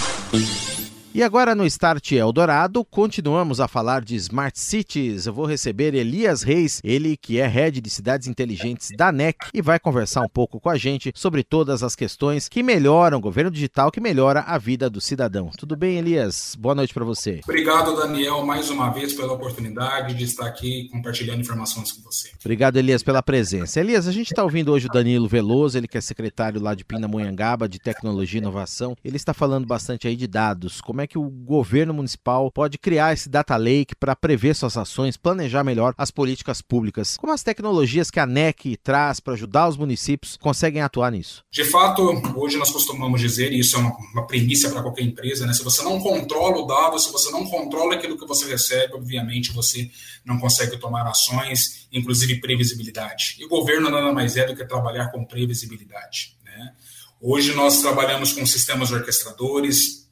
E 1.17 1.23
agora 1.23 1.55
no 1.55 1.65
Start 1.65 2.13
Eldorado, 2.13 2.85
continuamos 2.85 3.59
a 3.59 3.67
falar 3.67 4.05
de 4.05 4.15
Smart 4.17 4.59
Cities. 4.59 5.25
Eu 5.25 5.33
vou 5.33 5.47
receber 5.47 5.95
Elias 5.95 6.43
Reis, 6.43 6.79
ele 6.85 7.17
que 7.17 7.41
é 7.41 7.47
head 7.47 7.81
de 7.81 7.89
cidades 7.89 8.29
inteligentes 8.29 8.91
da 8.95 9.11
NEC 9.11 9.39
e 9.55 9.63
vai 9.63 9.81
conversar 9.81 10.21
um 10.21 10.29
pouco 10.29 10.61
com 10.61 10.69
a 10.69 10.77
gente 10.77 11.15
sobre 11.17 11.43
todas 11.43 11.83
as 11.83 11.97
questões 11.97 12.51
que 12.51 12.63
melhoram 12.63 13.17
o 13.17 13.21
governo 13.23 13.51
digital, 13.51 13.91
que 13.91 13.99
melhora 13.99 14.41
a 14.41 14.59
vida 14.59 14.91
do 14.91 15.01
cidadão. 15.01 15.51
Tudo 15.57 15.75
bem, 15.75 15.97
Elias? 15.97 16.55
Boa 16.55 16.75
noite 16.75 16.93
para 16.93 17.03
você. 17.03 17.41
Obrigado, 17.45 17.97
Daniel, 17.97 18.45
mais 18.45 18.69
uma 18.69 18.91
vez 18.91 19.15
pela 19.15 19.33
oportunidade 19.33 20.13
de 20.13 20.25
estar 20.25 20.45
aqui 20.45 20.87
compartilhando 20.93 21.41
informações 21.41 21.93
com 21.93 22.03
você. 22.03 22.29
Obrigado, 22.45 22.77
Elias, 22.77 23.03
pela 23.03 23.23
presença. 23.23 23.81
Elias, 23.81 24.07
a 24.07 24.13
gente 24.13 24.33
está 24.33 24.45
ouvindo 24.45 24.71
hoje 24.71 24.85
o 24.85 24.93
Danilo 24.93 25.27
Veloso, 25.27 25.79
ele 25.79 25.89
que 25.89 25.97
é 25.97 26.01
secretário 26.03 26.61
lá 26.61 26.75
de 26.75 26.85
Pindamonhangaba 26.85 27.67
de 27.67 27.79
Tecnologia 27.79 28.39
e 28.39 28.43
Inovação. 28.43 28.95
Ele 29.03 29.17
está 29.17 29.33
falando 29.33 29.67
bastante 29.67 30.07
aí 30.07 30.15
de 30.15 30.27
dados. 30.27 30.83
Como 30.83 31.01
é 31.01 31.06
é 31.07 31.09
que 31.09 31.19
o 31.19 31.31
governo 31.31 31.95
municipal 31.95 32.51
pode 32.51 32.77
criar 32.77 33.13
esse 33.13 33.29
data 33.29 33.57
lake 33.57 33.95
para 33.95 34.17
prever 34.17 34.55
suas 34.55 34.77
ações, 34.77 35.17
planejar 35.17 35.63
melhor 35.63 35.95
as 35.97 36.11
políticas 36.11 36.61
públicas? 36.61 37.17
Como 37.17 37.33
as 37.33 37.43
tecnologias 37.43 38.11
que 38.11 38.21
a 38.21 38.27
NEC 38.27 38.77
traz 38.83 39.21
para 39.21 39.35
ajudar 39.35 39.69
os 39.69 39.77
municípios 39.77 40.37
conseguem 40.37 40.83
atuar 40.83 41.13
nisso? 41.13 41.45
De 41.51 41.65
fato, 41.65 42.03
hoje 42.37 42.59
nós 42.59 42.71
costumamos 42.71 43.21
dizer, 43.21 43.53
e 43.53 43.61
isso 43.61 43.77
é 43.77 43.79
uma, 43.79 43.97
uma 44.13 44.27
premissa 44.27 44.69
para 44.69 44.83
qualquer 44.83 45.05
empresa, 45.05 45.47
né? 45.47 45.53
se 45.53 45.63
você 45.63 45.83
não 45.83 46.01
controla 46.01 46.59
o 46.59 46.67
dado, 46.67 46.99
se 46.99 47.11
você 47.13 47.31
não 47.31 47.47
controla 47.47 47.95
aquilo 47.95 48.19
que 48.19 48.27
você 48.27 48.47
recebe, 48.47 48.95
obviamente 48.95 49.53
você 49.53 49.89
não 50.25 50.39
consegue 50.39 50.77
tomar 50.79 51.07
ações, 51.07 51.87
inclusive 51.93 52.41
previsibilidade. 52.41 53.37
E 53.39 53.45
o 53.45 53.49
governo 53.49 53.89
nada 53.89 54.13
mais 54.13 54.37
é 54.37 54.45
do 54.45 54.57
que 54.57 54.65
trabalhar 54.65 55.13
com 55.13 55.25
previsibilidade. 55.25 56.37
Né? 56.45 56.73
Hoje 57.21 57.55
nós 57.55 57.81
trabalhamos 57.81 58.33
com 58.33 58.45
sistemas 58.45 58.91
orquestradores, 58.91 60.06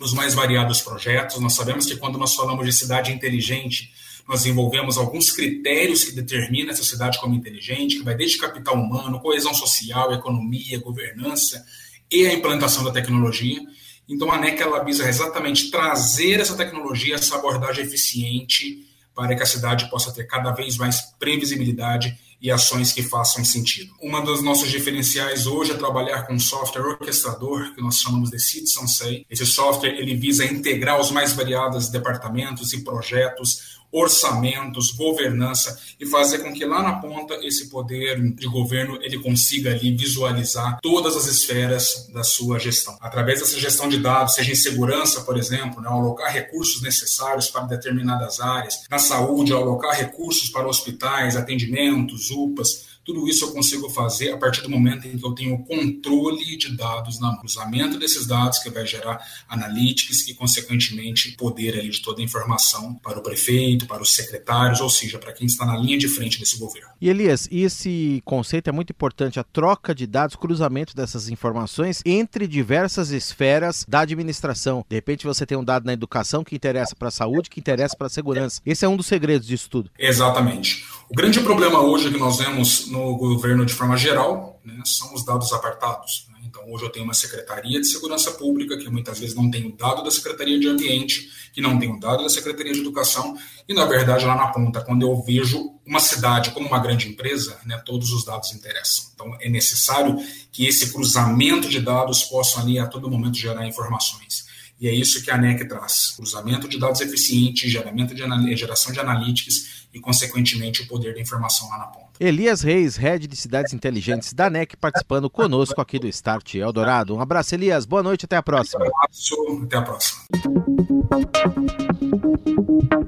nos 0.00 0.14
mais 0.14 0.34
variados 0.34 0.80
projetos. 0.80 1.38
Nós 1.38 1.52
sabemos 1.52 1.84
que 1.84 1.96
quando 1.96 2.18
nós 2.18 2.34
falamos 2.34 2.64
de 2.64 2.72
cidade 2.72 3.12
inteligente, 3.12 3.92
nós 4.26 4.46
envolvemos 4.46 4.96
alguns 4.96 5.30
critérios 5.30 6.04
que 6.04 6.12
determinam 6.12 6.70
essa 6.70 6.82
cidade 6.82 7.20
como 7.20 7.34
inteligente, 7.34 7.98
que 7.98 8.02
vai 8.02 8.14
desde 8.14 8.38
capital 8.38 8.74
humano, 8.74 9.20
coesão 9.20 9.52
social, 9.52 10.12
economia, 10.14 10.80
governança 10.80 11.62
e 12.10 12.26
a 12.26 12.32
implantação 12.32 12.82
da 12.82 12.90
tecnologia. 12.90 13.60
Então, 14.08 14.32
a 14.32 14.38
NEC 14.38 14.60
ela 14.60 14.82
visa 14.82 15.08
exatamente 15.08 15.70
trazer 15.70 16.40
essa 16.40 16.56
tecnologia, 16.56 17.16
essa 17.16 17.36
abordagem 17.36 17.84
eficiente 17.84 18.86
para 19.14 19.36
que 19.36 19.42
a 19.42 19.46
cidade 19.46 19.90
possa 19.90 20.12
ter 20.12 20.24
cada 20.24 20.50
vez 20.52 20.78
mais 20.78 21.00
previsibilidade 21.18 22.18
e 22.40 22.50
ações 22.50 22.92
que 22.92 23.02
façam 23.02 23.44
sentido. 23.44 23.92
Uma 24.00 24.20
dos 24.20 24.42
nossos 24.42 24.70
diferenciais 24.70 25.46
hoje 25.46 25.72
é 25.72 25.74
trabalhar 25.74 26.22
com 26.26 26.34
um 26.34 26.40
software 26.40 26.82
orquestrador, 26.82 27.74
que 27.74 27.82
nós 27.82 27.96
chamamos 27.96 28.30
de 28.30 28.38
Citizen 28.38 28.88
Say. 28.88 29.26
Esse 29.28 29.44
software 29.44 29.98
ele 29.98 30.14
visa 30.14 30.44
integrar 30.44 31.00
os 31.00 31.10
mais 31.10 31.32
variados 31.32 31.88
departamentos 31.88 32.72
e 32.72 32.82
projetos 32.82 33.79
orçamentos, 33.92 34.92
governança 34.92 35.78
e 35.98 36.06
fazer 36.06 36.38
com 36.38 36.52
que 36.52 36.64
lá 36.64 36.82
na 36.82 36.94
ponta 36.94 37.34
esse 37.42 37.68
poder 37.68 38.20
de 38.34 38.46
governo 38.46 38.98
ele 39.02 39.18
consiga 39.18 39.70
ali 39.70 39.96
visualizar 39.96 40.78
todas 40.80 41.16
as 41.16 41.26
esferas 41.26 42.08
da 42.12 42.22
sua 42.22 42.58
gestão. 42.58 42.96
Através 43.00 43.40
dessa 43.40 43.58
gestão 43.58 43.88
de 43.88 43.98
dados, 43.98 44.34
seja 44.34 44.52
em 44.52 44.56
segurança, 44.56 45.22
por 45.22 45.36
exemplo, 45.36 45.80
né, 45.80 45.88
alocar 45.88 46.32
recursos 46.32 46.82
necessários 46.82 47.48
para 47.48 47.64
determinadas 47.64 48.40
áreas, 48.40 48.82
na 48.90 48.98
saúde, 48.98 49.52
alocar 49.52 49.96
recursos 49.96 50.48
para 50.48 50.68
hospitais, 50.68 51.36
atendimentos, 51.36 52.30
UPAs, 52.30 52.89
tudo 53.04 53.26
isso 53.28 53.44
eu 53.44 53.52
consigo 53.52 53.88
fazer 53.90 54.32
a 54.32 54.36
partir 54.36 54.62
do 54.62 54.70
momento 54.70 55.06
em 55.06 55.16
que 55.16 55.24
eu 55.24 55.32
tenho 55.32 55.58
controle 55.64 56.56
de 56.56 56.76
dados 56.76 57.20
no 57.20 57.38
cruzamento 57.38 57.98
desses 57.98 58.26
dados, 58.26 58.58
que 58.58 58.70
vai 58.70 58.86
gerar 58.86 59.20
analytics 59.48 60.28
e, 60.28 60.34
consequentemente, 60.34 61.32
poder 61.32 61.78
ali 61.78 61.88
de 61.88 62.00
toda 62.00 62.20
a 62.20 62.24
informação 62.24 62.94
para 62.94 63.18
o 63.18 63.22
prefeito, 63.22 63.86
para 63.86 64.02
os 64.02 64.14
secretários, 64.14 64.80
ou 64.80 64.90
seja, 64.90 65.18
para 65.18 65.32
quem 65.32 65.46
está 65.46 65.64
na 65.64 65.76
linha 65.76 65.98
de 65.98 66.08
frente 66.08 66.38
desse 66.38 66.58
governo. 66.58 66.90
E 67.00 67.08
Elias, 67.08 67.48
esse 67.50 68.22
conceito 68.24 68.68
é 68.68 68.72
muito 68.72 68.90
importante, 68.90 69.40
a 69.40 69.44
troca 69.44 69.94
de 69.94 70.06
dados, 70.06 70.36
cruzamento 70.36 70.94
dessas 70.94 71.28
informações 71.28 72.02
entre 72.04 72.46
diversas 72.46 73.10
esferas 73.10 73.84
da 73.88 74.00
administração. 74.00 74.84
De 74.88 74.96
repente 74.96 75.26
você 75.26 75.46
tem 75.46 75.56
um 75.56 75.64
dado 75.64 75.86
na 75.86 75.92
educação 75.92 76.44
que 76.44 76.54
interessa 76.54 76.94
para 76.94 77.08
a 77.08 77.12
saúde, 77.12 77.50
que 77.50 77.60
interessa 77.60 77.96
para 77.96 78.06
a 78.06 78.10
segurança. 78.10 78.60
Esse 78.64 78.84
é 78.84 78.88
um 78.88 78.96
dos 78.96 79.06
segredos 79.06 79.46
disso 79.46 79.68
tudo. 79.70 79.90
Exatamente. 79.98 80.84
O 81.08 81.14
grande 81.14 81.40
problema 81.40 81.80
hoje 81.80 82.10
que 82.10 82.18
nós 82.18 82.38
vemos 82.38 82.89
no 82.90 83.16
governo 83.16 83.64
de 83.64 83.72
forma 83.72 83.96
geral 83.96 84.60
né, 84.64 84.80
são 84.84 85.14
os 85.14 85.24
dados 85.24 85.52
apartados. 85.52 86.26
Né? 86.30 86.40
Então, 86.44 86.62
hoje 86.70 86.84
eu 86.84 86.90
tenho 86.90 87.04
uma 87.04 87.14
Secretaria 87.14 87.80
de 87.80 87.86
Segurança 87.86 88.32
Pública, 88.32 88.76
que 88.76 88.88
muitas 88.90 89.18
vezes 89.18 89.34
não 89.34 89.50
tem 89.50 89.66
o 89.66 89.76
dado 89.76 90.02
da 90.02 90.10
Secretaria 90.10 90.58
de 90.58 90.68
Ambiente, 90.68 91.30
que 91.52 91.60
não 91.60 91.78
tem 91.78 91.90
o 91.90 91.98
dado 91.98 92.22
da 92.22 92.28
Secretaria 92.28 92.72
de 92.72 92.80
Educação, 92.80 93.36
e, 93.68 93.72
na 93.72 93.84
verdade, 93.84 94.24
lá 94.26 94.34
na 94.34 94.48
ponta, 94.48 94.80
quando 94.80 95.02
eu 95.02 95.22
vejo 95.22 95.78
uma 95.86 96.00
cidade 96.00 96.50
como 96.50 96.66
uma 96.66 96.78
grande 96.78 97.08
empresa, 97.08 97.58
né, 97.64 97.80
todos 97.84 98.12
os 98.12 98.24
dados 98.24 98.52
interessam. 98.52 99.04
Então, 99.14 99.36
é 99.40 99.48
necessário 99.48 100.16
que 100.52 100.66
esse 100.66 100.92
cruzamento 100.92 101.68
de 101.68 101.80
dados 101.80 102.24
possa 102.24 102.60
ali, 102.60 102.78
a 102.78 102.86
todo 102.86 103.10
momento, 103.10 103.36
gerar 103.36 103.66
informações. 103.66 104.50
E 104.80 104.88
é 104.88 104.94
isso 104.94 105.22
que 105.22 105.30
a 105.30 105.34
ANEC 105.34 105.68
traz: 105.68 106.12
cruzamento 106.16 106.66
de 106.66 106.78
dados 106.78 107.00
eficiente, 107.02 107.68
geramento 107.68 108.14
de 108.14 108.56
geração 108.56 108.92
de 108.92 108.98
analytics 108.98 109.86
e, 109.92 110.00
consequentemente, 110.00 110.82
o 110.82 110.88
poder 110.88 111.14
da 111.14 111.20
informação 111.20 111.68
lá 111.68 111.78
na 111.78 111.86
ponta. 111.86 112.09
Elias 112.20 112.60
Reis, 112.60 112.96
head 112.96 113.26
de 113.26 113.34
cidades 113.34 113.72
inteligentes 113.72 114.34
da 114.34 114.50
NEC, 114.50 114.76
participando 114.76 115.30
conosco 115.30 115.80
aqui 115.80 115.98
do 115.98 116.06
Start 116.06 116.54
Eldorado. 116.54 117.16
Um 117.16 117.20
abraço, 117.22 117.54
Elias. 117.54 117.86
Boa 117.86 118.02
noite, 118.02 118.26
até 118.26 118.36
a 118.36 118.42
próxima. 118.42 118.84
Um 118.84 118.88
abraço, 118.88 119.34
até 119.64 119.76
a 119.78 119.82
próxima. 119.82 120.20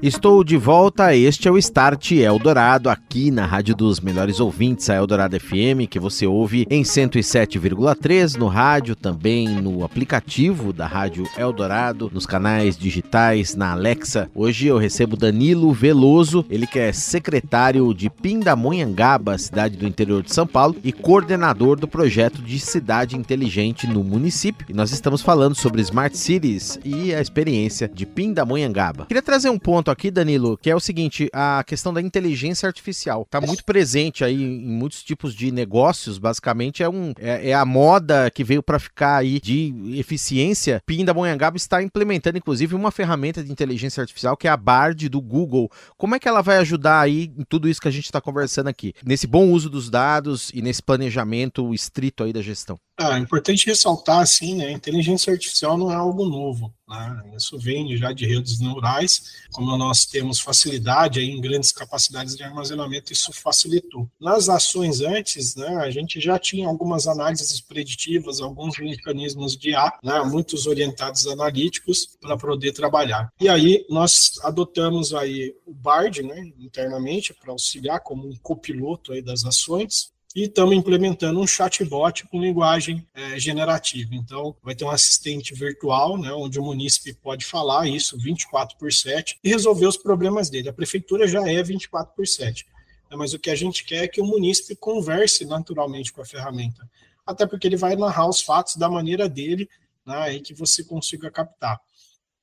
Estou 0.02 0.42
de 0.42 0.56
volta, 0.56 1.14
este 1.14 1.46
é 1.46 1.50
o 1.50 1.56
Start 1.56 2.10
Eldorado, 2.10 2.90
aqui 2.90 3.30
na 3.30 3.46
Rádio 3.46 3.76
dos 3.76 4.00
Melhores 4.00 4.40
Ouvintes, 4.40 4.90
a 4.90 4.96
Eldorado 4.96 5.38
FM, 5.38 5.86
que 5.88 6.00
você 6.00 6.26
ouve 6.26 6.66
em 6.68 6.82
107,3 6.82 8.34
no 8.34 8.48
rádio, 8.48 8.96
também 8.96 9.48
no 9.48 9.84
aplicativo 9.84 10.72
da 10.72 10.88
Rádio 10.88 11.24
Eldorado, 11.38 12.10
nos 12.12 12.26
canais 12.26 12.76
digitais, 12.76 13.54
na 13.54 13.70
Alexa. 13.70 14.28
Hoje 14.34 14.66
eu 14.66 14.76
recebo 14.76 15.16
Danilo 15.16 15.72
Veloso, 15.72 16.44
ele 16.50 16.66
que 16.66 16.80
é 16.80 16.92
secretário 16.92 17.94
de 17.94 18.10
Pindamonhangaba, 18.10 19.01
cidade 19.38 19.76
do 19.76 19.86
interior 19.86 20.22
de 20.22 20.32
São 20.32 20.46
Paulo, 20.46 20.76
e 20.84 20.92
coordenador 20.92 21.78
do 21.78 21.88
projeto 21.88 22.40
de 22.40 22.58
cidade 22.60 23.16
inteligente 23.16 23.86
no 23.86 24.04
município. 24.04 24.66
E 24.68 24.72
nós 24.72 24.92
estamos 24.92 25.20
falando 25.20 25.56
sobre 25.56 25.82
Smart 25.82 26.16
Cities 26.16 26.78
e 26.84 27.12
a 27.12 27.20
experiência 27.20 27.88
de 27.88 28.06
Pindamonhangaba. 28.06 29.06
Queria 29.06 29.22
trazer 29.22 29.50
um 29.50 29.58
ponto 29.58 29.90
aqui, 29.90 30.10
Danilo, 30.10 30.56
que 30.56 30.70
é 30.70 30.76
o 30.76 30.80
seguinte: 30.80 31.28
a 31.32 31.64
questão 31.66 31.92
da 31.92 32.00
inteligência 32.00 32.66
artificial 32.66 33.22
está 33.22 33.40
muito 33.40 33.64
presente 33.64 34.24
aí 34.24 34.40
em 34.40 34.68
muitos 34.68 35.02
tipos 35.02 35.34
de 35.34 35.50
negócios. 35.50 36.18
Basicamente, 36.18 36.82
é, 36.82 36.88
um, 36.88 37.12
é, 37.18 37.50
é 37.50 37.54
a 37.54 37.64
moda 37.64 38.30
que 38.30 38.44
veio 38.44 38.62
para 38.62 38.78
ficar 38.78 39.16
aí 39.16 39.40
de 39.40 39.74
eficiência. 39.98 40.80
Pindamonhangaba 40.86 41.56
está 41.56 41.82
implementando, 41.82 42.38
inclusive, 42.38 42.74
uma 42.74 42.92
ferramenta 42.92 43.42
de 43.42 43.50
inteligência 43.50 44.00
artificial 44.00 44.36
que 44.36 44.46
é 44.46 44.50
a 44.50 44.56
Bard 44.56 45.08
do 45.08 45.20
Google. 45.20 45.70
Como 45.96 46.14
é 46.14 46.18
que 46.20 46.28
ela 46.28 46.40
vai 46.40 46.58
ajudar 46.58 47.00
aí 47.00 47.32
em 47.36 47.44
tudo 47.44 47.68
isso 47.68 47.80
que 47.80 47.88
a 47.88 47.92
gente 47.92 48.04
está 48.04 48.20
conversando 48.20 48.68
aqui? 48.68 48.91
Nesse 49.04 49.26
bom 49.26 49.50
uso 49.50 49.68
dos 49.68 49.90
dados 49.90 50.50
e 50.54 50.62
nesse 50.62 50.82
planejamento 50.82 51.72
estrito 51.74 52.24
aí 52.24 52.32
da 52.32 52.42
gestão? 52.42 52.78
Ah, 53.04 53.18
é 53.18 53.20
importante 53.20 53.66
ressaltar, 53.66 54.20
assim, 54.20 54.54
né, 54.54 54.70
inteligência 54.70 55.32
artificial 55.32 55.76
não 55.76 55.90
é 55.90 55.94
algo 55.96 56.24
novo, 56.24 56.72
né, 56.88 57.32
isso 57.36 57.58
vem 57.58 57.96
já 57.96 58.12
de 58.12 58.24
redes 58.24 58.60
neurais, 58.60 59.42
como 59.50 59.76
nós 59.76 60.06
temos 60.06 60.38
facilidade 60.38 61.18
aí 61.18 61.28
em 61.28 61.40
grandes 61.40 61.72
capacidades 61.72 62.36
de 62.36 62.44
armazenamento, 62.44 63.12
isso 63.12 63.32
facilitou. 63.32 64.08
Nas 64.20 64.48
ações 64.48 65.00
antes, 65.00 65.56
né, 65.56 65.66
a 65.78 65.90
gente 65.90 66.20
já 66.20 66.38
tinha 66.38 66.68
algumas 66.68 67.08
análises 67.08 67.60
preditivas, 67.60 68.40
alguns 68.40 68.78
mecanismos 68.78 69.56
de 69.56 69.74
A, 69.74 69.98
né, 70.00 70.22
muitos 70.22 70.68
orientados 70.68 71.26
analíticos 71.26 72.16
para 72.20 72.36
poder 72.36 72.72
trabalhar. 72.72 73.32
E 73.40 73.48
aí 73.48 73.84
nós 73.90 74.38
adotamos 74.44 75.12
aí 75.12 75.52
o 75.66 75.74
BARD, 75.74 76.22
né, 76.22 76.52
internamente, 76.56 77.34
para 77.34 77.50
auxiliar 77.50 78.00
como 78.00 78.28
um 78.28 78.36
copiloto 78.40 79.12
aí 79.12 79.20
das 79.20 79.44
ações, 79.44 80.11
e 80.34 80.44
estamos 80.44 80.74
implementando 80.74 81.40
um 81.40 81.46
chatbot 81.46 82.26
com 82.28 82.40
linguagem 82.40 83.06
é, 83.14 83.38
generativa. 83.38 84.14
Então, 84.14 84.56
vai 84.62 84.74
ter 84.74 84.84
um 84.84 84.90
assistente 84.90 85.54
virtual, 85.54 86.18
né, 86.18 86.32
onde 86.32 86.58
o 86.58 86.62
munícipe 86.62 87.12
pode 87.14 87.44
falar 87.44 87.86
isso 87.86 88.18
24 88.18 88.78
por 88.78 88.92
7 88.92 89.38
e 89.44 89.48
resolver 89.48 89.86
os 89.86 89.96
problemas 89.96 90.48
dele. 90.48 90.68
A 90.68 90.72
prefeitura 90.72 91.28
já 91.28 91.46
é 91.46 91.62
24 91.62 92.14
por 92.14 92.26
7, 92.26 92.66
né, 93.10 93.16
mas 93.16 93.34
o 93.34 93.38
que 93.38 93.50
a 93.50 93.54
gente 93.54 93.84
quer 93.84 94.04
é 94.04 94.08
que 94.08 94.20
o 94.20 94.26
munícipe 94.26 94.74
converse 94.74 95.44
naturalmente 95.44 96.12
com 96.12 96.22
a 96.22 96.26
ferramenta, 96.26 96.88
até 97.26 97.46
porque 97.46 97.66
ele 97.66 97.76
vai 97.76 97.94
narrar 97.94 98.28
os 98.28 98.40
fatos 98.40 98.76
da 98.76 98.88
maneira 98.88 99.28
dele 99.28 99.68
né, 100.06 100.34
e 100.34 100.40
que 100.40 100.54
você 100.54 100.82
consiga 100.82 101.30
captar. 101.30 101.78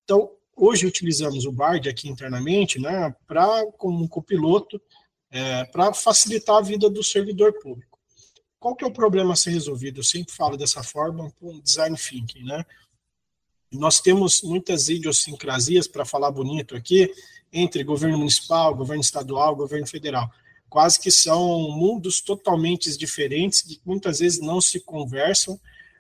Então, 0.04 0.30
hoje 0.56 0.86
utilizamos 0.86 1.46
o 1.46 1.52
Bard 1.52 1.90
aqui 1.90 2.08
internamente 2.08 2.80
né, 2.80 3.16
para 3.28 3.66
como 3.78 4.04
um 4.04 4.08
copiloto 4.08 4.80
é, 5.32 5.64
para 5.66 5.94
facilitar 5.94 6.58
a 6.58 6.62
vida 6.62 6.90
do 6.90 7.04
servidor 7.04 7.54
público. 7.60 8.00
Qual 8.60 8.76
que 8.76 8.84
é 8.84 8.88
o 8.88 8.94
problema 8.94 9.34
a 9.34 9.38
ser 9.38 9.52
resolvido? 9.52 10.00
Eu 10.00 10.04
sempre 10.04 10.34
falo 10.34 10.58
dessa 10.58 10.84
forma 10.84 11.32
com 11.40 11.60
design 11.62 11.96
thinking, 11.96 12.44
né? 12.44 12.66
Nós 13.72 14.02
temos 14.02 14.42
muitas 14.42 14.90
idiosincrasias, 14.90 15.88
para 15.88 16.04
falar 16.04 16.32
bonito 16.32 16.76
aqui, 16.76 17.14
entre 17.54 17.84
governo 17.84 18.18
municipal, 18.18 18.76
governo 18.76 19.02
estadual, 19.02 19.56
governo 19.56 19.86
federal. 19.86 20.30
Quase 20.68 21.00
que 21.00 21.12
são 21.12 21.70
mundos 21.72 22.20
totalmente 22.20 22.96
diferentes, 22.98 23.62
que 23.62 23.80
muitas 23.86 24.20
vezes 24.20 24.40
não 24.40 24.60
se 24.60 24.80
conversam. 24.80 25.60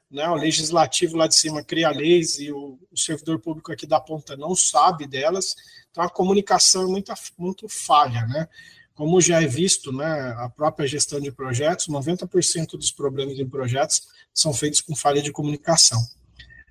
Né? 0.09 0.27
O 0.29 0.35
legislativo 0.35 1.15
lá 1.15 1.27
de 1.27 1.35
cima 1.35 1.63
cria 1.63 1.91
leis 1.91 2.39
e 2.39 2.51
o, 2.51 2.79
o 2.91 2.97
servidor 2.97 3.39
público 3.39 3.71
aqui 3.71 3.85
da 3.85 3.99
ponta 3.99 4.35
não 4.35 4.55
sabe 4.55 5.07
delas. 5.07 5.55
Então 5.91 6.03
a 6.03 6.09
comunicação 6.09 6.83
é 6.83 6.87
muito, 6.87 7.13
muito 7.37 7.69
falha. 7.69 8.25
Né? 8.25 8.47
Como 8.99 9.21
já 9.21 9.41
é 9.41 9.47
visto, 9.47 9.93
né, 9.93 10.35
a 10.39 10.49
própria 10.49 10.85
gestão 10.85 11.21
de 11.21 11.31
projetos, 11.31 11.87
90% 11.87 12.71
dos 12.71 12.91
problemas 12.91 13.39
em 13.39 13.47
projetos 13.47 14.01
são 14.33 14.53
feitos 14.53 14.81
com 14.81 14.93
falha 14.93 15.21
de 15.21 15.31
comunicação. 15.31 15.97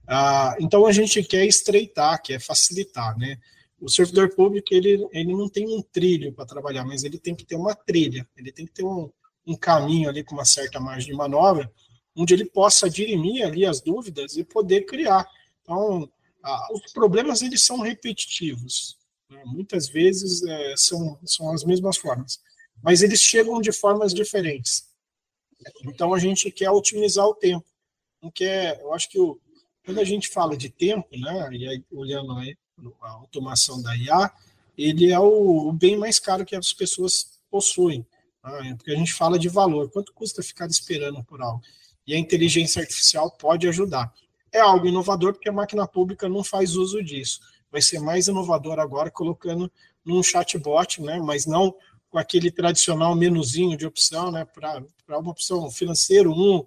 Ah, 0.07 0.55
então 0.61 0.85
a 0.85 0.93
gente 0.93 1.23
quer 1.23 1.47
estreitar, 1.47 2.21
quer 2.23 2.39
facilitar, 2.39 3.17
né? 3.17 3.39
O 3.81 3.89
servidor 3.89 4.29
público 4.35 4.75
ele, 4.75 5.09
ele 5.11 5.33
não 5.33 5.49
tem 5.49 5.75
um 5.75 5.81
trilho 5.81 6.31
para 6.35 6.45
trabalhar, 6.45 6.85
mas 6.85 7.03
ele 7.03 7.19
tem 7.19 7.35
que 7.35 7.47
ter 7.47 7.57
uma 7.57 7.75
trilha, 7.75 8.29
ele 8.37 8.53
tem 8.53 8.67
que 8.67 8.73
ter 8.73 8.85
um, 8.85 9.11
um 9.47 9.57
caminho 9.57 10.11
ali 10.11 10.23
com 10.23 10.35
uma 10.35 10.45
certa 10.45 10.79
margem 10.79 11.11
de 11.11 11.17
manobra, 11.17 11.73
onde 12.15 12.35
ele 12.35 12.45
possa 12.45 12.91
dirimir 12.91 13.43
ali 13.47 13.65
as 13.65 13.81
dúvidas 13.81 14.37
e 14.37 14.45
poder 14.45 14.83
criar. 14.83 15.27
Então, 15.63 16.07
ah, 16.45 16.69
os 16.75 16.93
problemas 16.93 17.41
eles 17.41 17.65
são 17.65 17.81
repetitivos? 17.81 18.98
Muitas 19.45 19.89
vezes 19.89 20.43
é, 20.43 20.75
são, 20.77 21.19
são 21.25 21.53
as 21.53 21.63
mesmas 21.63 21.99
formas, 21.99 22.41
mas 22.83 23.03
eles 23.03 23.21
chegam 23.21 23.61
de 23.61 23.73
formas 23.73 24.15
diferentes. 24.15 24.89
Então 25.85 26.15
a 26.15 26.19
gente 26.19 26.51
quer 26.51 26.71
otimizar 26.71 27.27
o 27.27 27.35
tempo. 27.35 27.67
Não 28.23 28.31
quer, 28.31 28.81
eu 28.81 28.93
acho 28.95 29.09
que 29.09 29.19
o, 29.19 29.39
quando 29.85 30.01
a 30.01 30.05
gente 30.05 30.29
fala 30.29 30.57
de 30.57 30.71
tempo, 30.71 31.09
né, 31.13 31.49
e 31.53 31.69
aí, 31.69 31.85
olhando 31.93 32.33
aí 32.39 32.57
a 33.03 33.11
automação 33.11 33.83
da 33.83 33.95
IA, 33.97 34.33
ele 34.77 35.13
é 35.13 35.19
o, 35.19 35.69
o 35.69 35.73
bem 35.73 35.97
mais 35.99 36.19
caro 36.19 36.45
que 36.45 36.57
as 36.57 36.73
pessoas 36.73 37.39
possuem. 37.51 38.07
Né? 38.43 38.75
Porque 38.77 38.93
a 38.93 38.97
gente 38.97 39.13
fala 39.13 39.39
de 39.39 39.49
valor, 39.49 39.91
quanto 39.91 40.13
custa 40.15 40.43
ficar 40.43 40.69
esperando 40.69 41.23
por 41.25 41.43
algo? 41.43 41.63
E 42.07 42.15
a 42.15 42.19
inteligência 42.19 42.81
artificial 42.81 43.31
pode 43.31 43.69
ajudar. 43.69 44.11
É 44.51 44.61
algo 44.61 44.87
inovador 44.87 45.35
porque 45.35 45.51
a 45.51 45.53
máquina 45.53 45.87
pública 45.87 46.29
não 46.29 46.43
faz 46.43 46.75
uso 46.77 47.03
disso 47.03 47.41
vai 47.71 47.83
ser 47.83 47.99
mais 47.99 48.29
inovador 48.29 48.79
agora, 48.79 49.11
colocando 49.11 49.71
num 50.05 50.23
chatbot, 50.23 51.03
né, 51.03 51.19
mas 51.19 51.47
não 51.47 51.75
com 52.11 52.19
aquele 52.19 52.51
tradicional 52.51 53.15
menuzinho 53.15 53.77
de 53.77 53.87
opção, 53.87 54.31
né, 54.31 54.45
para 54.45 55.19
uma 55.19 55.31
opção 55.31 55.71
financeiro 55.71 56.33
1, 56.33 56.67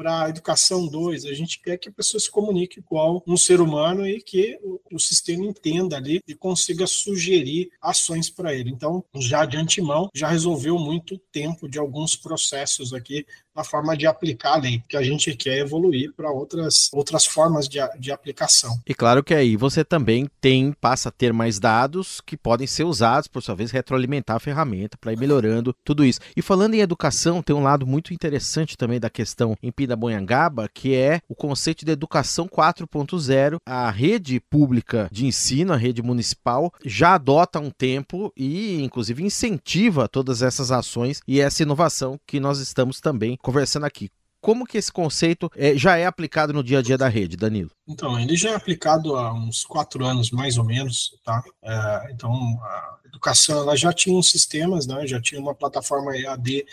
para 0.00 0.24
a 0.24 0.28
educação 0.30 0.86
2. 0.86 1.26
A 1.26 1.34
gente 1.34 1.60
quer 1.60 1.76
que 1.76 1.88
a 1.88 1.92
pessoa 1.92 2.20
se 2.20 2.30
comunique 2.30 2.78
igual 2.78 3.22
um 3.26 3.36
ser 3.36 3.60
humano 3.60 4.06
e 4.06 4.20
que 4.22 4.58
o, 4.62 4.80
o 4.92 4.98
sistema 4.98 5.44
entenda 5.44 5.96
ali 5.96 6.20
e 6.26 6.34
consiga 6.34 6.86
sugerir 6.86 7.70
ações 7.82 8.30
para 8.30 8.54
ele. 8.54 8.70
Então, 8.70 9.04
já 9.16 9.44
de 9.44 9.56
antemão, 9.56 10.08
já 10.14 10.28
resolveu 10.28 10.78
muito 10.78 11.18
tempo 11.30 11.68
de 11.68 11.78
alguns 11.78 12.16
processos 12.16 12.94
aqui 12.94 13.26
na 13.54 13.64
forma 13.64 13.96
de 13.96 14.06
aplicar 14.06 14.54
a 14.54 14.56
lei, 14.56 14.82
que 14.88 14.96
a 14.96 15.02
gente 15.02 15.34
quer 15.34 15.58
evoluir 15.58 16.12
para 16.16 16.30
outras, 16.30 16.88
outras 16.92 17.26
formas 17.26 17.68
de, 17.68 17.78
de 17.98 18.12
aplicação. 18.12 18.78
E 18.86 18.94
claro 18.94 19.22
que 19.22 19.34
aí 19.34 19.56
você 19.56 19.84
também 19.84 20.28
tem, 20.40 20.72
passa 20.72 21.08
a 21.08 21.12
ter 21.12 21.32
mais 21.32 21.58
dados 21.58 22.20
que 22.20 22.36
podem 22.36 22.66
ser 22.66 22.84
usados, 22.84 23.28
por 23.28 23.42
sua 23.42 23.54
vez, 23.54 23.70
retroalimentar 23.70 24.36
a 24.36 24.40
ferramenta 24.40 24.96
para 24.98 25.12
ir 25.12 25.18
melhorando 25.18 25.74
tudo 25.84 26.04
isso. 26.04 26.20
E 26.36 26.42
falando 26.42 26.74
em 26.74 26.80
educação, 26.80 27.42
tem 27.42 27.54
um 27.54 27.62
lado 27.62 27.86
muito 27.86 28.14
interessante 28.14 28.76
também 28.76 29.00
da 29.00 29.10
questão 29.10 29.56
em 29.62 29.70
Pindamonhangaba, 29.70 30.68
que 30.72 30.94
é 30.94 31.20
o 31.28 31.34
conceito 31.34 31.84
de 31.84 31.92
educação 31.92 32.48
4.0. 32.48 33.58
A 33.66 33.90
rede 33.90 34.40
pública 34.40 35.08
de 35.10 35.26
ensino, 35.26 35.72
a 35.72 35.76
rede 35.76 36.02
municipal, 36.02 36.72
já 36.84 37.14
adota 37.14 37.58
há 37.58 37.62
um 37.62 37.70
tempo 37.70 38.32
e, 38.36 38.82
inclusive, 38.82 39.22
incentiva 39.22 40.08
todas 40.08 40.42
essas 40.42 40.70
ações 40.70 41.20
e 41.26 41.40
essa 41.40 41.62
inovação 41.62 42.18
que 42.26 42.38
nós 42.38 42.58
estamos 42.58 43.00
também 43.00 43.36
conversando 43.42 43.86
aqui. 43.86 44.10
Como 44.40 44.66
que 44.66 44.78
esse 44.78 44.90
conceito 44.90 45.50
é, 45.54 45.76
já 45.76 45.98
é 45.98 46.06
aplicado 46.06 46.52
no 46.52 46.64
dia 46.64 46.78
a 46.78 46.82
dia 46.82 46.96
da 46.96 47.08
rede, 47.08 47.36
Danilo? 47.36 47.70
Então, 47.86 48.18
ele 48.18 48.36
já 48.36 48.50
é 48.50 48.54
aplicado 48.54 49.16
há 49.16 49.34
uns 49.34 49.64
quatro 49.64 50.04
anos, 50.04 50.30
mais 50.30 50.56
ou 50.56 50.64
menos, 50.64 51.14
tá? 51.22 51.42
É, 51.62 52.10
então, 52.10 52.32
a 52.62 52.98
educação, 53.04 53.58
ela 53.58 53.76
já 53.76 53.92
tinha 53.92 54.16
uns 54.16 54.30
sistemas, 54.30 54.86
né? 54.86 55.06
Já 55.06 55.20
tinha 55.20 55.40
uma 55.40 55.54
plataforma 55.54 56.16
EAD, 56.16 56.64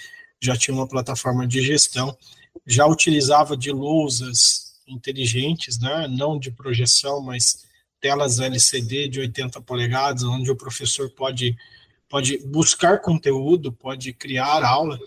já 0.42 0.56
tinha 0.56 0.74
uma 0.74 0.88
plataforma 0.88 1.46
de 1.46 1.62
gestão, 1.62 2.18
já 2.66 2.86
utilizava 2.86 3.58
de 3.58 3.72
lousas 3.72 4.78
inteligentes, 4.88 5.78
né? 5.78 6.08
Não 6.08 6.40
de 6.40 6.52
projeção, 6.52 7.20
mas 7.22 7.66
telas 8.00 8.40
LCD 8.40 9.10
de 9.10 9.20
80 9.20 9.60
polegadas, 9.62 10.24
onde 10.24 10.50
o 10.50 10.56
professor 10.56 11.10
pode, 11.10 11.58
pode 12.08 12.38
buscar 12.46 13.02
conteúdo, 13.02 13.74
pode 13.74 14.14
criar 14.14 14.64
aula, 14.64 14.98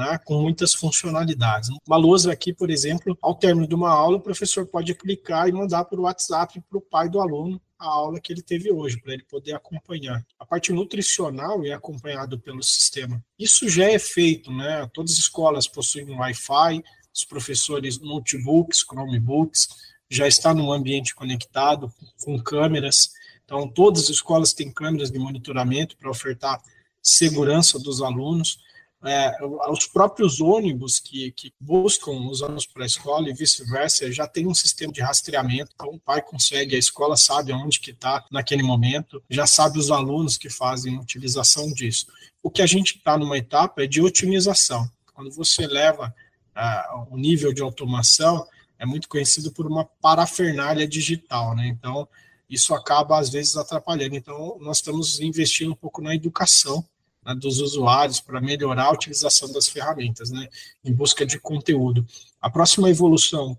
né, 0.00 0.18
com 0.24 0.40
muitas 0.40 0.72
funcionalidades. 0.72 1.68
Uma 1.86 1.98
lousa 1.98 2.32
aqui, 2.32 2.54
por 2.54 2.70
exemplo, 2.70 3.16
ao 3.20 3.34
término 3.34 3.68
de 3.68 3.74
uma 3.74 3.90
aula, 3.90 4.16
o 4.16 4.20
professor 4.20 4.66
pode 4.66 4.94
clicar 4.94 5.46
e 5.46 5.52
mandar 5.52 5.84
por 5.84 6.00
WhatsApp 6.00 6.58
para 6.68 6.78
o 6.78 6.80
pai 6.80 7.08
do 7.08 7.20
aluno 7.20 7.60
a 7.78 7.86
aula 7.86 8.20
que 8.20 8.32
ele 8.32 8.42
teve 8.42 8.72
hoje, 8.72 8.98
para 9.00 9.12
ele 9.12 9.24
poder 9.24 9.52
acompanhar. 9.52 10.24
A 10.38 10.46
parte 10.46 10.72
nutricional 10.72 11.64
é 11.64 11.72
acompanhado 11.72 12.38
pelo 12.38 12.62
sistema. 12.62 13.22
Isso 13.38 13.68
já 13.68 13.84
é 13.84 13.98
feito, 13.98 14.50
né? 14.50 14.88
Todas 14.92 15.12
as 15.12 15.18
escolas 15.18 15.66
possuem 15.66 16.10
Wi-Fi, 16.10 16.82
os 17.12 17.24
professores 17.24 17.98
notebooks, 17.98 18.80
Chromebooks, 18.80 19.68
já 20.10 20.26
está 20.26 20.52
no 20.52 20.72
ambiente 20.72 21.14
conectado 21.14 21.92
com 22.22 22.38
câmeras. 22.42 23.10
Então, 23.44 23.68
todas 23.68 24.04
as 24.04 24.10
escolas 24.10 24.52
têm 24.52 24.72
câmeras 24.72 25.10
de 25.10 25.18
monitoramento 25.18 25.96
para 25.96 26.10
ofertar 26.10 26.60
segurança 27.02 27.78
dos 27.78 28.02
alunos 28.02 28.58
é, 29.02 29.32
os 29.70 29.86
próprios 29.86 30.40
ônibus 30.40 30.98
que, 30.98 31.32
que 31.32 31.52
buscam 31.58 32.28
os 32.28 32.42
alunos 32.42 32.66
para 32.66 32.82
a 32.82 32.86
escola 32.86 33.30
e 33.30 33.32
vice-versa 33.32 34.12
já 34.12 34.26
tem 34.26 34.46
um 34.46 34.54
sistema 34.54 34.92
de 34.92 35.00
rastreamento, 35.00 35.72
então 35.74 35.88
o 35.88 35.98
pai 35.98 36.20
consegue, 36.20 36.76
a 36.76 36.78
escola 36.78 37.16
sabe 37.16 37.50
aonde 37.50 37.80
que 37.80 37.92
está 37.92 38.24
naquele 38.30 38.62
momento, 38.62 39.22
já 39.30 39.46
sabe 39.46 39.78
os 39.78 39.90
alunos 39.90 40.36
que 40.36 40.50
fazem 40.50 40.98
utilização 40.98 41.72
disso. 41.72 42.06
O 42.42 42.50
que 42.50 42.60
a 42.60 42.66
gente 42.66 42.98
está 42.98 43.16
numa 43.16 43.38
etapa 43.38 43.82
é 43.82 43.86
de 43.86 44.02
otimização. 44.02 44.90
Quando 45.14 45.30
você 45.30 45.66
leva 45.66 46.14
uh, 46.54 47.14
o 47.14 47.16
nível 47.16 47.54
de 47.54 47.62
automação, 47.62 48.46
é 48.78 48.84
muito 48.84 49.08
conhecido 49.08 49.50
por 49.50 49.66
uma 49.66 49.84
parafernália 49.84 50.86
digital, 50.86 51.54
né? 51.54 51.68
Então, 51.68 52.08
isso 52.48 52.74
acaba 52.74 53.18
às 53.18 53.30
vezes 53.30 53.56
atrapalhando. 53.56 54.16
Então, 54.16 54.58
nós 54.60 54.78
estamos 54.78 55.20
investindo 55.20 55.72
um 55.72 55.76
pouco 55.76 56.02
na 56.02 56.14
educação 56.14 56.84
né, 57.24 57.34
dos 57.34 57.60
usuários 57.60 58.20
para 58.20 58.40
melhorar 58.40 58.84
a 58.84 58.92
utilização 58.92 59.52
das 59.52 59.68
ferramentas, 59.68 60.30
né, 60.30 60.48
em 60.84 60.92
busca 60.92 61.24
de 61.26 61.38
conteúdo. 61.38 62.06
A 62.40 62.50
próxima 62.50 62.88
evolução 62.88 63.58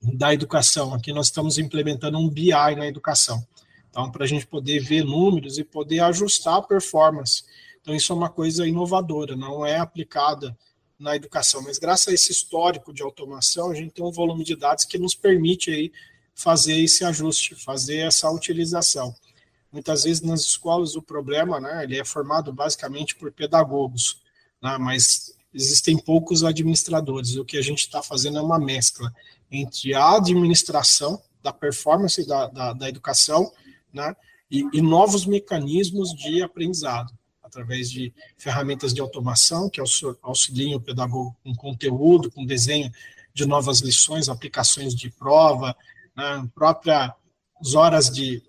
da 0.00 0.32
educação, 0.32 0.94
aqui 0.94 1.12
nós 1.12 1.26
estamos 1.26 1.58
implementando 1.58 2.18
um 2.18 2.28
BI 2.28 2.50
na 2.50 2.86
educação. 2.86 3.46
Então, 3.90 4.10
para 4.10 4.24
a 4.24 4.28
gente 4.28 4.46
poder 4.46 4.80
ver 4.80 5.04
números 5.04 5.58
e 5.58 5.64
poder 5.64 6.00
ajustar 6.00 6.56
a 6.56 6.62
performance. 6.62 7.44
Então, 7.80 7.94
isso 7.94 8.12
é 8.12 8.16
uma 8.16 8.28
coisa 8.28 8.66
inovadora, 8.66 9.34
não 9.34 9.64
é 9.64 9.78
aplicada 9.78 10.56
na 10.98 11.14
educação, 11.14 11.62
mas 11.62 11.78
graças 11.78 12.08
a 12.08 12.12
esse 12.12 12.32
histórico 12.32 12.92
de 12.92 13.02
automação, 13.02 13.70
a 13.70 13.74
gente 13.74 13.92
tem 13.92 14.04
um 14.04 14.10
volume 14.10 14.44
de 14.44 14.56
dados 14.56 14.84
que 14.84 14.98
nos 14.98 15.14
permite 15.14 15.70
aí 15.70 15.92
fazer 16.34 16.78
esse 16.78 17.04
ajuste, 17.04 17.54
fazer 17.54 17.98
essa 17.98 18.30
utilização. 18.30 19.14
Muitas 19.72 20.04
vezes 20.04 20.22
nas 20.22 20.40
escolas 20.40 20.94
o 20.94 21.02
problema, 21.02 21.60
né, 21.60 21.84
ele 21.84 21.98
é 21.98 22.04
formado 22.04 22.52
basicamente 22.52 23.14
por 23.14 23.32
pedagogos, 23.32 24.22
né, 24.62 24.76
mas 24.78 25.34
existem 25.52 25.98
poucos 25.98 26.44
administradores. 26.44 27.36
O 27.36 27.44
que 27.44 27.56
a 27.56 27.62
gente 27.62 27.80
está 27.80 28.02
fazendo 28.02 28.38
é 28.38 28.42
uma 28.42 28.58
mescla 28.58 29.12
entre 29.50 29.94
a 29.94 30.16
administração 30.16 31.20
da 31.42 31.52
performance 31.52 32.26
da, 32.26 32.46
da, 32.48 32.72
da 32.72 32.88
educação 32.88 33.52
né, 33.92 34.14
e, 34.50 34.64
e 34.72 34.80
novos 34.80 35.26
mecanismos 35.26 36.14
de 36.14 36.42
aprendizado 36.42 37.12
através 37.42 37.90
de 37.90 38.12
ferramentas 38.36 38.92
de 38.92 39.00
automação 39.00 39.70
que 39.70 39.80
auxiliam 40.22 40.76
o 40.76 40.80
pedagogo 40.80 41.34
com 41.42 41.54
conteúdo, 41.54 42.30
com 42.30 42.44
desenho 42.44 42.90
de 43.32 43.46
novas 43.46 43.80
lições, 43.80 44.28
aplicações 44.28 44.94
de 44.94 45.10
prova, 45.10 45.74
né, 46.14 46.48
próprias 46.54 47.12
horas 47.74 48.10
de 48.10 48.42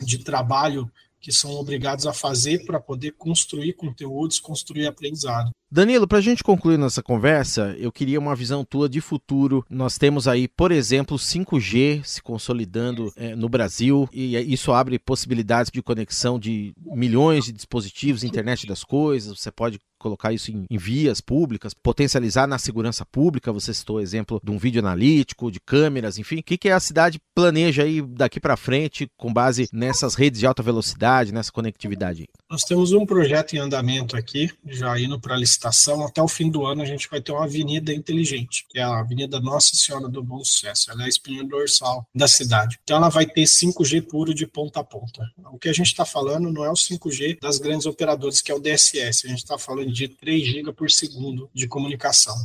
de 0.00 0.18
trabalho 0.18 0.90
que 1.24 1.32
são 1.32 1.52
obrigados 1.52 2.06
a 2.06 2.12
fazer 2.12 2.66
para 2.66 2.78
poder 2.78 3.12
construir 3.12 3.72
conteúdos, 3.72 4.38
construir 4.38 4.86
aprendizado. 4.86 5.50
Danilo, 5.70 6.06
para 6.06 6.18
a 6.18 6.20
gente 6.20 6.44
concluir 6.44 6.76
nossa 6.76 7.02
conversa, 7.02 7.74
eu 7.78 7.90
queria 7.90 8.20
uma 8.20 8.36
visão 8.36 8.62
tua 8.62 8.90
de 8.90 9.00
futuro. 9.00 9.64
Nós 9.70 9.96
temos 9.96 10.28
aí, 10.28 10.46
por 10.46 10.70
exemplo, 10.70 11.16
5G 11.16 12.04
se 12.04 12.22
consolidando 12.22 13.10
é, 13.16 13.34
no 13.34 13.48
Brasil 13.48 14.06
e 14.12 14.36
isso 14.52 14.70
abre 14.70 14.98
possibilidades 14.98 15.72
de 15.72 15.82
conexão 15.82 16.38
de 16.38 16.74
milhões 16.78 17.46
de 17.46 17.52
dispositivos, 17.52 18.22
internet 18.22 18.66
das 18.66 18.84
coisas. 18.84 19.40
Você 19.40 19.50
pode 19.50 19.80
colocar 20.04 20.34
isso 20.34 20.50
em, 20.50 20.66
em, 20.70 20.76
vias 20.76 21.22
públicas, 21.22 21.72
potencializar 21.72 22.46
na 22.46 22.58
segurança 22.58 23.06
pública. 23.06 23.50
Você 23.50 23.72
citou 23.72 23.96
o 23.96 24.00
exemplo 24.00 24.38
de 24.44 24.50
um 24.50 24.58
vídeo 24.58 24.80
analítico, 24.80 25.50
de 25.50 25.58
câmeras, 25.58 26.18
enfim. 26.18 26.40
O 26.40 26.42
que, 26.42 26.58
que 26.58 26.68
a 26.68 26.78
cidade 26.78 27.18
planeja 27.34 27.84
aí 27.84 28.02
daqui 28.02 28.38
para 28.38 28.54
frente 28.54 29.08
com 29.16 29.32
base 29.32 29.66
nessas 29.72 30.14
redes 30.14 30.40
de 30.40 30.46
alta 30.46 30.62
velocidade, 30.62 31.32
nessa 31.32 31.50
conectividade? 31.50 32.28
Nós 32.50 32.64
temos 32.64 32.92
um 32.92 33.06
projeto 33.06 33.54
em 33.54 33.58
andamento 33.58 34.14
aqui, 34.14 34.50
já 34.66 35.00
indo 35.00 35.18
para 35.18 35.36
licitação. 35.36 36.04
Até 36.04 36.20
o 36.22 36.28
fim 36.28 36.50
do 36.50 36.66
ano 36.66 36.82
a 36.82 36.86
gente 36.86 37.08
vai 37.08 37.22
ter 37.22 37.32
uma 37.32 37.44
avenida 37.44 37.92
inteligente, 37.92 38.66
que 38.68 38.78
é 38.78 38.82
a 38.82 39.00
Avenida 39.00 39.40
Nossa 39.40 39.74
Senhora 39.74 40.06
do 40.06 40.22
Bom 40.22 40.44
Sucesso. 40.44 40.90
Ela 40.90 41.02
é 41.02 41.06
a 41.06 41.08
espinha 41.08 41.42
dorsal 41.42 42.06
da 42.14 42.28
cidade. 42.28 42.78
Então 42.82 42.98
ela 42.98 43.08
vai 43.08 43.24
ter 43.24 43.44
5G 43.44 44.02
puro 44.02 44.34
de 44.34 44.46
ponta 44.46 44.80
a 44.80 44.84
ponta. 44.84 45.26
O 45.50 45.58
que 45.58 45.68
a 45.70 45.72
gente 45.72 45.86
está 45.86 46.04
falando 46.04 46.52
não 46.52 46.62
é 46.62 46.70
o 46.70 46.74
5G 46.74 47.40
das 47.40 47.58
grandes 47.58 47.86
operadoras, 47.86 48.42
que 48.42 48.52
é 48.52 48.54
o 48.54 48.60
DSS. 48.60 49.26
A 49.26 49.30
gente 49.30 49.38
está 49.38 49.56
falando 49.56 49.90
de 49.94 50.08
3 50.08 50.46
GB 50.46 50.72
por 50.72 50.90
segundo 50.90 51.48
de 51.54 51.66
comunicação. 51.68 52.36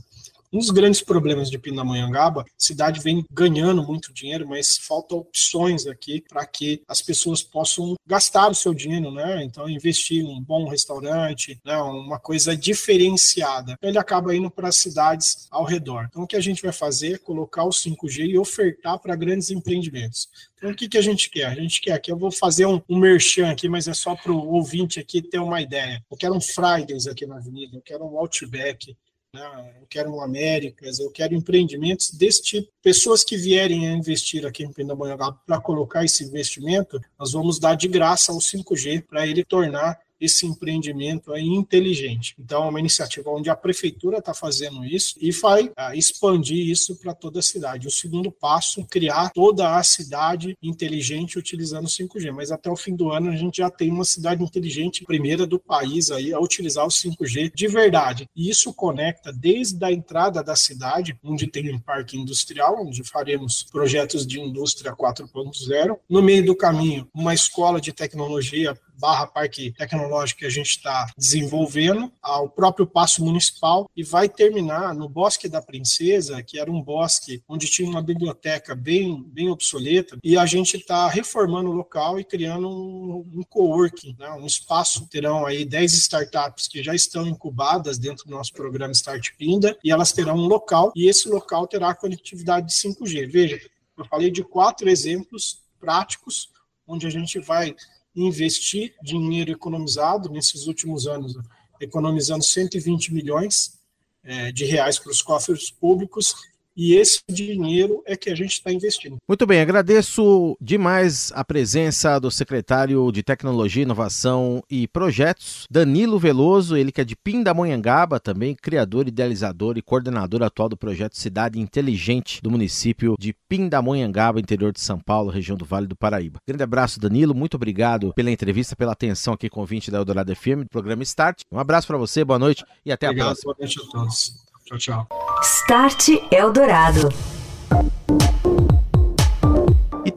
Um 0.51 0.57
dos 0.57 0.71
grandes 0.71 1.01
problemas 1.01 1.49
de 1.49 1.59
Pindamonhangaba, 1.59 2.41
a 2.41 2.45
cidade 2.57 2.99
vem 2.99 3.23
ganhando 3.31 3.83
muito 3.83 4.11
dinheiro, 4.11 4.47
mas 4.47 4.77
falta 4.77 5.13
opções 5.13 5.85
aqui 5.85 6.23
para 6.27 6.43
que 6.43 6.81
as 6.87 7.03
pessoas 7.03 7.43
possam 7.43 7.95
gastar 8.05 8.49
o 8.49 8.55
seu 8.55 8.73
dinheiro, 8.73 9.11
né? 9.11 9.43
Então, 9.43 9.69
investir 9.69 10.23
em 10.23 10.27
um 10.27 10.41
bom 10.41 10.67
restaurante, 10.67 11.59
né? 11.63 11.77
uma 11.77 12.19
coisa 12.19 12.57
diferenciada. 12.57 13.73
Então, 13.73 13.89
ele 13.89 13.99
acaba 13.99 14.35
indo 14.35 14.49
para 14.49 14.69
as 14.69 14.77
cidades 14.77 15.47
ao 15.51 15.63
redor. 15.63 16.07
Então, 16.09 16.23
o 16.23 16.27
que 16.27 16.35
a 16.35 16.41
gente 16.41 16.63
vai 16.63 16.73
fazer 16.73 17.13
é 17.13 17.17
colocar 17.19 17.63
o 17.65 17.69
5G 17.69 18.29
e 18.29 18.37
ofertar 18.39 18.97
para 18.97 19.15
grandes 19.15 19.51
empreendimentos. 19.51 20.29
Então, 20.57 20.71
o 20.71 20.75
que, 20.75 20.89
que 20.89 20.97
a 20.97 21.01
gente 21.01 21.29
quer? 21.29 21.45
A 21.45 21.55
gente 21.55 21.79
quer 21.79 21.99
que 22.01 22.11
eu 22.11 22.17
vou 22.17 22.31
fazer 22.31 22.65
um, 22.65 22.81
um 22.89 22.97
merchan 22.97 23.51
aqui, 23.51 23.69
mas 23.69 23.87
é 23.87 23.93
só 23.93 24.15
para 24.15 24.31
o 24.31 24.51
ouvinte 24.51 24.99
aqui 24.99 25.21
ter 25.21 25.39
uma 25.39 25.61
ideia. 25.61 26.03
Eu 26.09 26.17
quero 26.17 26.33
um 26.33 26.41
Fridays 26.41 27.05
aqui 27.05 27.27
na 27.27 27.37
avenida, 27.37 27.77
eu 27.77 27.81
quero 27.81 28.03
um 28.03 28.17
Outback, 28.17 28.97
né? 29.33 29.73
eu 29.79 29.87
quero 29.87 30.13
um 30.13 30.21
Américas, 30.21 30.99
eu 30.99 31.11
quero 31.11 31.33
empreendimentos 31.33 32.11
desse 32.11 32.41
tipo. 32.41 32.71
Pessoas 32.81 33.23
que 33.23 33.37
vierem 33.37 33.87
a 33.87 33.93
investir 33.93 34.45
aqui 34.45 34.63
em 34.63 34.71
Pindamonhangaba 34.71 35.39
para 35.45 35.61
colocar 35.61 36.03
esse 36.03 36.23
investimento, 36.23 36.99
nós 37.17 37.31
vamos 37.31 37.59
dar 37.59 37.75
de 37.75 37.87
graça 37.87 38.31
o 38.31 38.39
5G 38.39 39.05
para 39.07 39.27
ele 39.27 39.43
tornar 39.43 39.99
esse 40.19 40.45
empreendimento 40.45 41.33
é 41.33 41.41
inteligente. 41.41 42.35
Então, 42.39 42.65
é 42.65 42.69
uma 42.69 42.79
iniciativa 42.79 43.29
onde 43.29 43.49
a 43.49 43.55
prefeitura 43.55 44.17
está 44.17 44.33
fazendo 44.33 44.83
isso 44.85 45.15
e 45.19 45.31
vai 45.31 45.71
ah, 45.75 45.95
expandir 45.95 46.69
isso 46.69 46.95
para 46.95 47.13
toda 47.13 47.39
a 47.39 47.43
cidade. 47.43 47.87
O 47.87 47.91
segundo 47.91 48.31
passo, 48.31 48.85
criar 48.85 49.29
toda 49.29 49.77
a 49.77 49.83
cidade 49.83 50.57
inteligente 50.61 51.39
utilizando 51.39 51.87
5G. 51.87 52.31
Mas 52.31 52.51
até 52.51 52.69
o 52.69 52.75
fim 52.75 52.95
do 52.95 53.11
ano 53.11 53.31
a 53.31 53.35
gente 53.35 53.57
já 53.57 53.69
tem 53.69 53.91
uma 53.91 54.05
cidade 54.05 54.43
inteligente, 54.43 55.05
primeira 55.05 55.45
do 55.45 55.59
país 55.59 56.11
aí 56.11 56.33
a 56.33 56.39
utilizar 56.39 56.85
o 56.85 56.89
5G 56.89 57.51
de 57.53 57.67
verdade. 57.67 58.27
E 58.35 58.49
isso 58.49 58.73
conecta 58.73 59.31
desde 59.31 59.83
a 59.83 59.91
entrada 59.91 60.43
da 60.43 60.55
cidade, 60.55 61.17
onde 61.23 61.47
tem 61.47 61.73
um 61.73 61.79
parque 61.79 62.17
industrial, 62.17 62.85
onde 62.85 63.03
faremos 63.03 63.63
projetos 63.63 64.25
de 64.25 64.39
indústria 64.39 64.93
4.0. 64.93 65.97
No 66.09 66.21
meio 66.21 66.45
do 66.45 66.55
caminho, 66.55 67.07
uma 67.13 67.33
escola 67.33 67.79
de 67.79 67.93
tecnologia 67.93 68.77
barra 68.99 69.25
parque 69.25 69.71
tecnológico 69.71 70.41
que 70.41 70.45
a 70.45 70.49
gente 70.49 70.69
está 70.69 71.07
desenvolvendo, 71.17 72.11
ao 72.21 72.49
próprio 72.49 72.85
Passo 72.85 73.23
Municipal, 73.23 73.89
e 73.95 74.03
vai 74.03 74.27
terminar 74.27 74.93
no 74.93 75.07
Bosque 75.07 75.47
da 75.47 75.61
Princesa, 75.61 76.43
que 76.43 76.59
era 76.59 76.69
um 76.69 76.81
bosque 76.81 77.41
onde 77.47 77.67
tinha 77.67 77.89
uma 77.89 78.01
biblioteca 78.01 78.75
bem, 78.75 79.23
bem 79.23 79.49
obsoleta, 79.49 80.17
e 80.23 80.37
a 80.37 80.45
gente 80.45 80.77
está 80.77 81.07
reformando 81.07 81.69
o 81.69 81.73
local 81.73 82.19
e 82.19 82.23
criando 82.23 82.69
um, 82.69 83.39
um 83.39 83.43
coworking, 83.43 84.15
né, 84.19 84.29
um 84.31 84.45
espaço. 84.45 85.07
Terão 85.09 85.45
aí 85.45 85.63
10 85.63 85.93
startups 85.93 86.67
que 86.67 86.83
já 86.83 86.93
estão 86.93 87.25
incubadas 87.25 87.97
dentro 87.97 88.25
do 88.25 88.31
nosso 88.31 88.53
programa 88.53 88.91
Start 88.91 89.29
Pinda, 89.37 89.77
e 89.83 89.91
elas 89.91 90.11
terão 90.11 90.35
um 90.35 90.47
local, 90.47 90.91
e 90.95 91.07
esse 91.07 91.29
local 91.29 91.67
terá 91.67 91.95
conectividade 91.95 92.67
de 92.67 92.73
5G. 92.73 93.31
Veja, 93.31 93.59
eu 93.97 94.05
falei 94.05 94.29
de 94.29 94.43
quatro 94.43 94.89
exemplos 94.89 95.61
práticos, 95.79 96.49
onde 96.87 97.05
a 97.05 97.09
gente 97.09 97.39
vai 97.39 97.75
investir 98.15 98.95
dinheiro 99.01 99.51
economizado 99.51 100.29
nesses 100.29 100.67
últimos 100.67 101.07
anos, 101.07 101.35
economizando 101.79 102.43
120 102.43 103.13
milhões 103.13 103.79
é, 104.23 104.51
de 104.51 104.65
reais 104.65 104.99
para 104.99 105.11
os 105.11 105.21
cofres 105.21 105.71
públicos 105.71 106.35
e 106.75 106.95
esse 106.95 107.19
dinheiro 107.29 108.01
é 108.05 108.15
que 108.15 108.29
a 108.29 108.35
gente 108.35 108.53
está 108.53 108.71
investindo. 108.71 109.17
Muito 109.27 109.45
bem, 109.45 109.61
agradeço 109.61 110.57
demais 110.61 111.31
a 111.35 111.43
presença 111.43 112.19
do 112.19 112.31
secretário 112.31 113.11
de 113.11 113.23
Tecnologia, 113.23 113.83
Inovação 113.83 114.63
e 114.69 114.87
Projetos, 114.87 115.65
Danilo 115.69 116.17
Veloso, 116.17 116.77
ele 116.77 116.91
que 116.91 117.01
é 117.01 117.03
de 117.03 117.15
Pindamonhangaba, 117.15 118.19
também 118.19 118.55
criador, 118.55 119.07
idealizador 119.07 119.77
e 119.77 119.81
coordenador 119.81 120.43
atual 120.43 120.69
do 120.69 120.77
projeto 120.77 121.17
Cidade 121.17 121.59
Inteligente 121.59 122.41
do 122.41 122.51
município 122.51 123.15
de 123.19 123.33
Pindamonhangaba, 123.47 124.39
interior 124.39 124.71
de 124.71 124.79
São 124.79 124.99
Paulo, 124.99 125.31
região 125.31 125.57
do 125.57 125.65
Vale 125.65 125.87
do 125.87 125.95
Paraíba. 125.95 126.39
Grande 126.47 126.63
abraço, 126.63 126.99
Danilo, 126.99 127.35
muito 127.35 127.55
obrigado 127.55 128.13
pela 128.13 128.31
entrevista, 128.31 128.75
pela 128.75 128.93
atenção 128.93 129.33
aqui 129.33 129.49
com 129.49 129.61
o 129.61 129.65
20 129.65 129.91
da 129.91 129.97
Eldorado 129.97 130.35
FM, 130.35 130.63
do 130.63 130.69
programa 130.69 131.03
Start. 131.03 131.41
Um 131.51 131.59
abraço 131.59 131.87
para 131.87 131.97
você, 131.97 132.23
boa 132.23 132.39
noite 132.39 132.63
e 132.85 132.91
até 132.91 133.07
Obrigado, 133.07 133.27
a 133.27 133.29
próxima. 133.31 133.53
Boa 133.53 133.65
noite 133.65 133.79
a 133.79 133.91
todos. 133.91 134.48
Tchau, 134.69 134.77
tchau. 134.77 135.07
Start 135.41 136.21
Eldorado. 136.29 137.38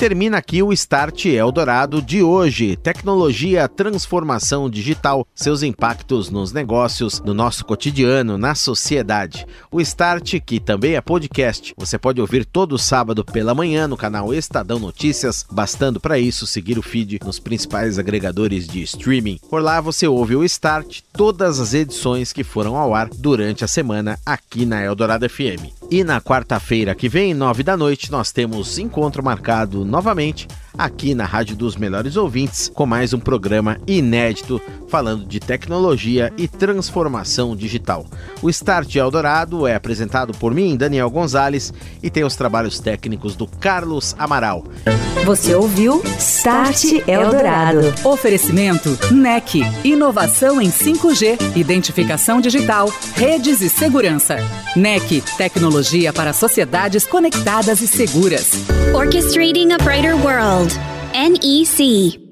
Termina 0.03 0.39
aqui 0.39 0.65
o 0.65 0.73
Start 0.73 1.27
Eldorado 1.27 2.03
de 2.03 2.25
hoje. 2.25 2.75
Tecnologia, 2.75 3.69
transformação 3.69 4.69
digital, 4.69 5.25
seus 5.33 5.63
impactos 5.63 6.29
nos 6.29 6.53
negócios, 6.53 7.21
no 7.21 7.33
nosso 7.33 7.65
cotidiano, 7.65 8.37
na 8.37 8.57
sociedade. 8.57 9.47
O 9.71 9.81
Start, 9.81 10.41
que 10.45 10.59
também 10.59 10.97
é 10.97 11.01
podcast, 11.01 11.73
você 11.77 11.97
pode 11.97 12.21
ouvir 12.21 12.45
todo 12.45 12.77
sábado 12.77 13.25
pela 13.25 13.55
manhã 13.55 13.87
no 13.87 13.97
canal 13.97 14.35
Estadão 14.35 14.81
Notícias, 14.81 15.47
bastando 15.49 16.01
para 16.01 16.19
isso 16.19 16.49
seguir 16.49 16.81
o 16.81 16.83
feed 16.83 17.21
nos 17.25 17.39
principais 17.39 17.97
agregadores 17.97 18.67
de 18.67 18.83
streaming. 18.83 19.39
Por 19.49 19.63
lá 19.63 19.81
você 19.81 20.09
ouve 20.09 20.35
o 20.35 20.43
Start, 20.43 21.03
todas 21.13 21.61
as 21.61 21.75
edições 21.75 22.33
que 22.33 22.43
foram 22.43 22.77
ao 22.77 22.93
ar 22.93 23.09
durante 23.09 23.65
a 23.65 23.69
semana 23.69 24.19
aqui 24.27 24.67
na 24.67 24.83
Eldorado 24.83 25.31
FM. 25.31 25.82
E 25.93 26.03
na 26.03 26.23
quarta-feira 26.23 26.95
que 26.95 27.07
vem, 27.07 27.35
nove 27.35 27.63
da 27.63 27.77
noite, 27.77 28.11
nós 28.11 28.33
temos 28.33 28.79
encontro 28.79 29.23
marcado 29.23 29.85
novamente 29.85 30.49
aqui 30.73 31.15
na 31.15 31.27
Rádio 31.27 31.55
dos 31.55 31.77
Melhores 31.77 32.17
Ouvintes 32.17 32.71
com 32.73 32.87
mais 32.87 33.13
um 33.13 33.19
programa 33.19 33.77
inédito 33.87 34.59
falando 34.89 35.25
de 35.25 35.41
tecnologia 35.41 36.33
e 36.37 36.47
transformação 36.47 37.57
digital. 37.57 38.07
O 38.43 38.51
Start 38.51 38.95
Eldorado 38.95 39.67
é 39.67 39.75
apresentado 39.75 40.35
por 40.35 40.55
mim, 40.55 40.77
Daniel 40.77 41.11
Gonzalez, 41.11 41.73
e 42.03 42.11
tem 42.11 42.25
os 42.25 42.37
trabalhos 42.37 42.79
técnicos 42.79 43.35
do 43.35 43.47
Carlos 43.47 44.15
Amaral. 44.19 44.65
Você 45.25 45.55
ouviu 45.55 46.03
Start 46.19 46.85
Eldorado. 47.07 47.81
Oferecimento 48.05 48.99
NEC, 49.11 49.63
inovação 49.85 50.61
em 50.61 50.71
5G, 50.71 51.57
identificação 51.57 52.41
digital, 52.41 52.93
redes 53.15 53.63
e 53.63 53.71
segurança. 53.71 54.37
NEC, 54.77 55.23
tecnologia 55.83 56.13
para 56.13 56.33
sociedades 56.33 57.07
conectadas 57.07 57.81
e 57.81 57.89
seguras. 57.89 58.53
Orchestrating 58.95 59.73
a 59.73 59.79
brighter 59.79 60.15
world. 60.15 60.73
NEC. 61.13 62.32